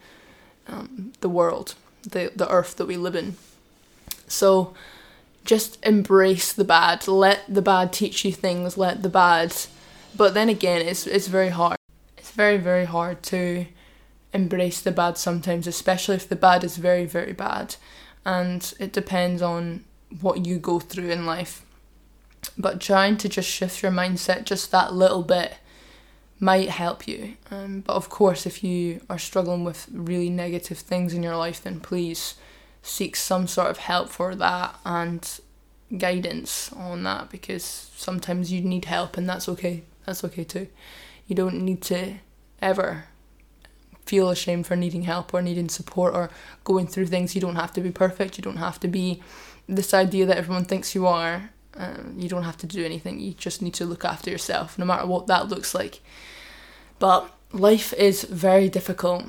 um, 0.67 1.13
the 1.21 1.29
world, 1.29 1.75
the 2.03 2.31
the 2.35 2.49
earth 2.49 2.75
that 2.77 2.85
we 2.85 2.97
live 2.97 3.15
in. 3.15 3.37
So 4.27 4.73
just 5.43 5.83
embrace 5.83 6.51
the 6.51 6.63
bad. 6.63 7.07
Let 7.07 7.41
the 7.47 7.61
bad 7.61 7.93
teach 7.93 8.25
you 8.25 8.31
things. 8.31 8.77
Let 8.77 9.03
the 9.03 9.09
bad. 9.09 9.55
But 10.15 10.33
then 10.33 10.49
again, 10.49 10.81
it's 10.81 11.07
it's 11.07 11.27
very 11.27 11.49
hard. 11.49 11.77
It's 12.17 12.31
very 12.31 12.57
very 12.57 12.85
hard 12.85 13.23
to 13.23 13.65
embrace 14.33 14.81
the 14.81 14.91
bad 14.91 15.17
sometimes, 15.17 15.67
especially 15.67 16.15
if 16.15 16.27
the 16.27 16.35
bad 16.35 16.63
is 16.63 16.77
very 16.77 17.05
very 17.05 17.33
bad, 17.33 17.75
and 18.25 18.73
it 18.79 18.91
depends 18.91 19.41
on 19.41 19.85
what 20.21 20.45
you 20.45 20.57
go 20.57 20.79
through 20.79 21.09
in 21.09 21.25
life 21.25 21.65
but 22.57 22.81
trying 22.81 23.17
to 23.17 23.29
just 23.29 23.49
shift 23.49 23.81
your 23.81 23.91
mindset 23.91 24.45
just 24.45 24.71
that 24.71 24.93
little 24.93 25.23
bit 25.23 25.55
might 26.39 26.69
help 26.69 27.07
you. 27.07 27.35
Um, 27.49 27.81
but 27.81 27.93
of 27.93 28.09
course, 28.09 28.45
if 28.45 28.63
you 28.63 29.01
are 29.09 29.19
struggling 29.19 29.63
with 29.63 29.87
really 29.91 30.29
negative 30.29 30.79
things 30.79 31.13
in 31.13 31.23
your 31.23 31.37
life, 31.37 31.63
then 31.63 31.79
please 31.79 32.35
seek 32.81 33.15
some 33.15 33.47
sort 33.47 33.69
of 33.69 33.77
help 33.77 34.09
for 34.09 34.35
that 34.35 34.75
and 34.85 35.39
guidance 35.97 36.71
on 36.73 37.03
that 37.03 37.29
because 37.29 37.89
sometimes 37.95 38.51
you 38.51 38.61
need 38.61 38.85
help 38.85 39.17
and 39.17 39.27
that's 39.29 39.47
okay. 39.49 39.83
That's 40.05 40.23
okay 40.23 40.43
too. 40.43 40.67
You 41.27 41.35
don't 41.35 41.63
need 41.63 41.81
to 41.83 42.15
ever 42.61 43.05
feel 44.05 44.29
ashamed 44.29 44.67
for 44.67 44.75
needing 44.75 45.03
help 45.03 45.33
or 45.33 45.41
needing 45.41 45.69
support 45.69 46.13
or 46.13 46.29
going 46.63 46.87
through 46.87 47.07
things. 47.07 47.33
You 47.33 47.41
don't 47.41 47.55
have 47.55 47.73
to 47.73 47.81
be 47.81 47.91
perfect. 47.91 48.37
You 48.37 48.43
don't 48.43 48.57
have 48.57 48.79
to 48.81 48.87
be 48.87 49.21
this 49.67 49.93
idea 49.93 50.25
that 50.27 50.37
everyone 50.37 50.65
thinks 50.65 50.93
you 50.93 51.07
are. 51.07 51.49
Um, 51.77 52.15
you 52.17 52.29
don't 52.29 52.43
have 52.43 52.57
to 52.57 52.67
do 52.67 52.85
anything. 52.85 53.19
You 53.19 53.33
just 53.33 53.61
need 53.61 53.73
to 53.75 53.85
look 53.85 54.05
after 54.05 54.29
yourself, 54.29 54.77
no 54.77 54.85
matter 54.85 55.05
what 55.05 55.27
that 55.27 55.49
looks 55.49 55.75
like. 55.75 56.01
But 56.99 57.29
life 57.51 57.93
is 57.93 58.23
very 58.23 58.69
difficult. 58.69 59.25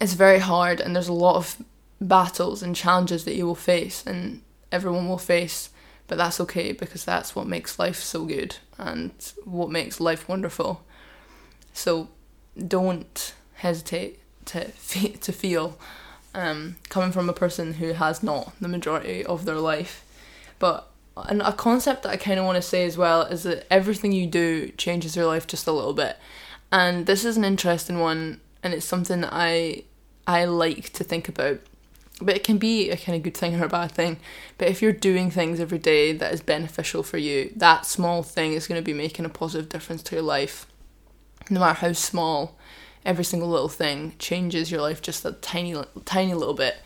It's 0.00 0.14
very 0.14 0.38
hard, 0.38 0.80
and 0.80 0.96
there's 0.96 1.08
a 1.08 1.12
lot 1.12 1.36
of 1.36 1.62
battles 2.00 2.62
and 2.62 2.74
challenges 2.74 3.24
that 3.24 3.34
you 3.34 3.46
will 3.46 3.54
face, 3.54 4.02
and 4.06 4.42
everyone 4.72 5.08
will 5.08 5.18
face. 5.18 5.70
But 6.06 6.18
that's 6.18 6.40
okay 6.40 6.72
because 6.72 7.04
that's 7.04 7.36
what 7.36 7.46
makes 7.46 7.78
life 7.78 8.00
so 8.00 8.24
good 8.24 8.56
and 8.78 9.12
what 9.44 9.70
makes 9.70 10.00
life 10.00 10.28
wonderful. 10.28 10.84
So 11.72 12.08
don't 12.56 13.34
hesitate 13.54 14.18
to 14.46 14.64
fe- 14.64 15.12
to 15.20 15.32
feel 15.32 15.78
um, 16.34 16.76
coming 16.88 17.12
from 17.12 17.28
a 17.28 17.32
person 17.32 17.74
who 17.74 17.92
has 17.92 18.22
not 18.22 18.52
the 18.60 18.68
majority 18.68 19.24
of 19.24 19.44
their 19.44 19.60
life. 19.60 20.04
But 20.58 20.89
and 21.16 21.42
a 21.42 21.52
concept 21.52 22.02
that 22.02 22.10
I 22.10 22.16
kind 22.16 22.38
of 22.38 22.46
want 22.46 22.56
to 22.56 22.62
say 22.62 22.84
as 22.84 22.96
well 22.96 23.22
is 23.22 23.42
that 23.42 23.66
everything 23.70 24.12
you 24.12 24.26
do 24.26 24.70
changes 24.70 25.16
your 25.16 25.26
life 25.26 25.46
just 25.46 25.66
a 25.66 25.72
little 25.72 25.92
bit. 25.92 26.16
And 26.72 27.06
this 27.06 27.24
is 27.24 27.36
an 27.36 27.44
interesting 27.44 27.98
one, 27.98 28.40
and 28.62 28.72
it's 28.72 28.86
something 28.86 29.20
that 29.22 29.32
I 29.32 29.84
I 30.26 30.44
like 30.44 30.92
to 30.94 31.04
think 31.04 31.28
about. 31.28 31.60
But 32.22 32.36
it 32.36 32.44
can 32.44 32.58
be 32.58 32.90
a 32.90 32.96
kind 32.96 33.16
of 33.16 33.22
good 33.22 33.36
thing 33.36 33.58
or 33.58 33.64
a 33.64 33.68
bad 33.68 33.92
thing. 33.92 34.18
But 34.58 34.68
if 34.68 34.82
you're 34.82 34.92
doing 34.92 35.30
things 35.30 35.58
every 35.58 35.78
day 35.78 36.12
that 36.12 36.32
is 36.32 36.42
beneficial 36.42 37.02
for 37.02 37.16
you, 37.16 37.50
that 37.56 37.86
small 37.86 38.22
thing 38.22 38.52
is 38.52 38.66
going 38.66 38.80
to 38.80 38.84
be 38.84 38.92
making 38.92 39.24
a 39.24 39.30
positive 39.30 39.70
difference 39.70 40.02
to 40.04 40.16
your 40.16 40.24
life. 40.24 40.66
No 41.48 41.60
matter 41.60 41.80
how 41.80 41.92
small, 41.94 42.58
every 43.06 43.24
single 43.24 43.48
little 43.48 43.70
thing 43.70 44.14
changes 44.18 44.70
your 44.70 44.82
life 44.82 45.00
just 45.00 45.24
a 45.24 45.32
tiny, 45.32 45.74
tiny 46.04 46.34
little 46.34 46.54
bit. 46.54 46.76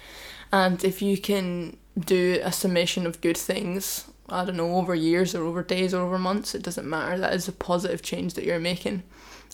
And 0.53 0.83
if 0.85 1.03
you 1.03 1.19
can 1.19 1.79
do 1.99 2.41
a 2.45 2.53
summation 2.53 3.05
of 3.05 3.21
good 3.21 3.37
things, 3.37 4.07
I 4.29 4.45
don't 4.45 4.57
know, 4.57 4.77
over 4.77 4.95
years 4.95 5.35
or 5.35 5.45
over 5.45 5.63
days 5.63 5.93
or 5.93 6.03
over 6.03 6.19
months, 6.19 6.55
it 6.55 6.63
doesn't 6.63 6.89
matter. 6.89 7.19
That 7.19 7.35
is 7.35 7.47
a 7.49 7.53
positive 7.53 8.03
change 8.03 8.35
that 8.35 8.45
you're 8.45 8.59
making. 8.59 9.03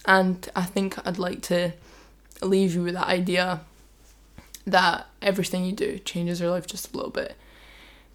And 0.06 0.48
I 0.54 0.62
think 0.62 0.96
I'd 1.06 1.18
like 1.18 1.42
to 1.42 1.72
leave 2.42 2.74
you 2.74 2.82
with 2.84 2.94
that 2.94 3.06
idea 3.06 3.60
that 4.66 5.06
everything 5.20 5.64
you 5.64 5.72
do 5.72 5.98
changes 5.98 6.40
your 6.40 6.50
life 6.50 6.66
just 6.66 6.92
a 6.92 6.96
little 6.96 7.10
bit 7.10 7.36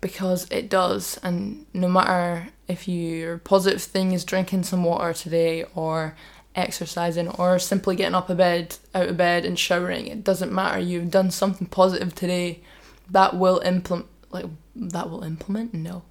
because 0.02 0.48
it 0.52 0.70
does 0.70 1.20
and 1.24 1.65
no 1.74 1.88
matter 1.88 2.50
if 2.68 2.88
your 2.88 3.38
positive 3.39 3.82
thing 3.82 4.12
is 4.12 4.24
drinking 4.24 4.63
some 4.63 4.84
water 4.84 5.13
today 5.13 5.65
or 5.74 6.15
exercising 6.56 7.28
or 7.30 7.60
simply 7.60 7.96
getting 7.96 8.15
up 8.15 8.30
a 8.30 8.36
bed 8.36 8.78
out 8.94 9.08
of 9.08 9.18
bed 9.18 9.46
and 9.46 9.58
showering 9.58 10.08
it 10.08 10.24
doesn't 10.24 10.52
matter 10.52 10.80
you've 10.80 11.12
done 11.12 11.32
something 11.32 11.68
positive 11.68 12.13
today 12.13 12.60
that 13.10 13.36
will 13.36 13.60
implement 13.65 14.08
like 14.32 14.46
that 14.76 15.10
will 15.10 15.24
implement 15.24 15.74
no 15.74 16.04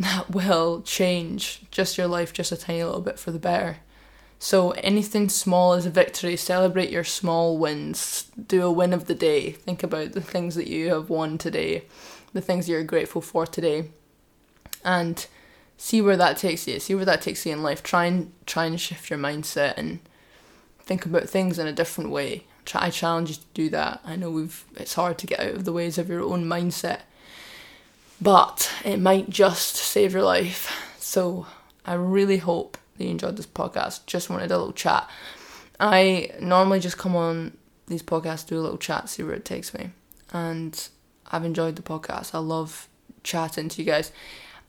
that 0.00 0.30
will 0.30 0.82
change 0.82 1.62
just 1.70 1.96
your 1.96 2.08
life 2.08 2.32
just 2.32 2.52
a 2.52 2.56
tiny 2.56 2.82
little 2.82 3.00
bit 3.00 3.18
for 3.18 3.30
the 3.30 3.38
better 3.38 3.76
so 4.42 4.70
anything 4.70 5.28
small 5.28 5.74
is 5.74 5.84
a 5.84 5.90
victory. 5.90 6.34
Celebrate 6.34 6.88
your 6.88 7.04
small 7.04 7.58
wins. 7.58 8.24
Do 8.48 8.62
a 8.62 8.72
win 8.72 8.94
of 8.94 9.04
the 9.04 9.14
day. 9.14 9.50
Think 9.50 9.82
about 9.82 10.12
the 10.12 10.22
things 10.22 10.54
that 10.54 10.66
you 10.66 10.88
have 10.88 11.10
won 11.10 11.36
today, 11.36 11.84
the 12.32 12.40
things 12.40 12.66
you're 12.66 12.82
grateful 12.82 13.20
for 13.20 13.46
today, 13.46 13.90
and 14.82 15.26
see 15.76 16.00
where 16.00 16.16
that 16.16 16.38
takes 16.38 16.66
you. 16.66 16.80
See 16.80 16.94
where 16.94 17.04
that 17.04 17.20
takes 17.20 17.44
you 17.44 17.52
in 17.52 17.62
life. 17.62 17.82
Try 17.82 18.06
and 18.06 18.32
try 18.46 18.64
and 18.64 18.80
shift 18.80 19.10
your 19.10 19.18
mindset 19.18 19.74
and 19.76 20.00
think 20.80 21.04
about 21.04 21.28
things 21.28 21.58
in 21.58 21.66
a 21.66 21.72
different 21.72 22.08
way. 22.08 22.44
Try, 22.64 22.86
I 22.86 22.90
challenge 22.90 23.28
you 23.28 23.34
to 23.34 23.42
do 23.52 23.68
that. 23.68 24.00
I 24.06 24.16
know 24.16 24.30
we've 24.30 24.64
it's 24.74 24.94
hard 24.94 25.18
to 25.18 25.26
get 25.26 25.40
out 25.40 25.54
of 25.54 25.64
the 25.66 25.72
ways 25.72 25.98
of 25.98 26.08
your 26.08 26.22
own 26.22 26.46
mindset, 26.46 27.00
but 28.20 28.70
it 28.84 28.98
might 28.98 29.30
just 29.30 29.76
save 29.76 30.12
your 30.12 30.22
life. 30.22 30.94
So 30.98 31.46
I 31.84 31.94
really 31.94 32.38
hope 32.38 32.76
that 32.96 33.04
you 33.04 33.10
enjoyed 33.10 33.36
this 33.36 33.46
podcast. 33.46 34.06
Just 34.06 34.30
wanted 34.30 34.50
a 34.50 34.58
little 34.58 34.72
chat. 34.72 35.08
I 35.78 36.30
normally 36.40 36.80
just 36.80 36.98
come 36.98 37.16
on 37.16 37.56
these 37.86 38.02
podcasts, 38.02 38.46
do 38.46 38.58
a 38.58 38.60
little 38.60 38.78
chat, 38.78 39.08
see 39.08 39.22
where 39.22 39.34
it 39.34 39.44
takes 39.44 39.72
me. 39.72 39.90
And 40.32 40.88
I've 41.30 41.44
enjoyed 41.44 41.76
the 41.76 41.82
podcast. 41.82 42.34
I 42.34 42.38
love 42.38 42.88
chatting 43.22 43.68
to 43.70 43.82
you 43.82 43.86
guys. 43.86 44.12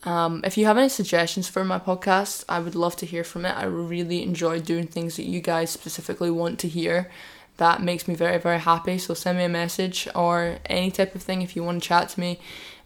Um, 0.04 0.42
if 0.44 0.58
you 0.58 0.66
have 0.66 0.78
any 0.78 0.90
suggestions 0.90 1.48
for 1.48 1.64
my 1.64 1.78
podcast, 1.78 2.44
I 2.50 2.60
would 2.60 2.74
love 2.74 2.96
to 2.98 3.06
hear 3.06 3.24
from 3.24 3.46
it. 3.46 3.56
I 3.56 3.66
really 3.66 4.24
enjoy 4.24 4.60
doing 4.60 4.88
things 4.88 5.18
that 5.18 5.26
you 5.26 5.42
guys 5.42 5.70
specifically 5.70 6.32
want 6.32 6.58
to 6.60 6.68
hear. 6.68 7.12
That 7.58 7.84
makes 7.84 8.08
me 8.08 8.16
very, 8.16 8.40
very 8.40 8.60
happy. 8.60 8.98
So 8.98 9.14
send 9.14 9.38
me 9.38 9.44
a 9.44 9.50
message 9.50 10.08
or 10.16 10.58
any 10.66 10.90
type 10.90 11.14
of 11.14 11.22
thing 11.22 11.44
if 11.44 11.56
you 11.56 11.64
want 11.64 11.84
to 11.84 11.88
chat 11.88 12.10
to 12.10 12.20
me 12.20 12.40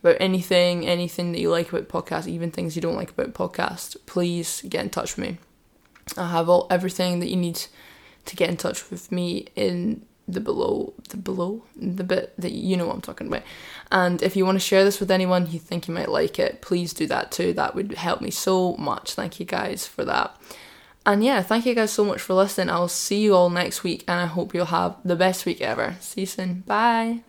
about 0.06 0.18
anything, 0.20 0.86
anything 0.86 1.32
that 1.32 1.39
you 1.39 1.50
like 1.50 1.72
about 1.74 1.89
podcast, 1.89 2.28
even 2.28 2.52
things 2.52 2.76
you 2.76 2.82
don't 2.82 2.96
like 2.96 3.10
about 3.10 3.34
podcast, 3.34 3.98
please 4.06 4.62
get 4.70 4.84
in 4.84 4.89
touch 4.89 5.18
with 5.18 5.26
me. 5.28 5.38
I 6.15 6.30
have 6.30 6.48
all 6.48 6.68
everything 6.70 7.20
that 7.20 7.30
you 7.30 7.36
need 7.36 7.65
to 8.26 8.36
get 8.36 8.50
in 8.50 8.58
touch 8.58 8.91
with 8.91 9.12
me 9.12 9.48
in 9.56 10.06
the 10.28 10.39
below 10.39 10.91
the 11.10 11.18
below 11.18 11.63
the 11.76 12.04
bit 12.04 12.34
that 12.39 12.52
you 12.52 12.76
know 12.76 12.88
what 12.88 12.96
I'm 12.96 13.02
talking 13.02 13.28
about. 13.28 13.44
And 13.91 14.22
if 14.22 14.36
you 14.36 14.46
want 14.46 14.56
to 14.56 14.60
share 14.60 14.84
this 14.84 15.00
with 15.00 15.12
anyone 15.12 15.52
you 15.52 15.60
think 15.60 15.88
you 15.88 15.94
might 15.94 16.10
like 16.10 16.39
it, 16.39 16.62
please 16.62 16.94
do 16.94 17.08
that 17.08 17.32
too. 17.32 17.54
That 17.54 17.76
would 17.76 17.94
help 17.94 18.22
me 18.22 18.32
so 18.32 18.76
much. 18.78 19.13
Thank 19.13 19.39
you 19.39 19.46
guys 19.46 19.88
for 19.88 20.06
that. 20.06 20.36
And 21.06 21.24
yeah, 21.24 21.41
thank 21.41 21.65
you 21.65 21.76
guys 21.76 21.91
so 21.91 22.06
much 22.06 22.22
for 22.22 22.34
listening. 22.34 22.70
I'll 22.70 22.88
see 22.88 23.22
you 23.22 23.36
all 23.36 23.50
next 23.50 23.84
week 23.84 24.04
and 24.08 24.20
I 24.20 24.26
hope 24.26 24.54
you'll 24.54 24.65
have 24.65 24.98
the 25.04 25.15
best 25.15 25.46
week 25.46 25.62
ever. 25.62 25.96
See 26.00 26.22
you 26.22 26.28
soon. 26.28 26.62
Bye. 26.62 27.26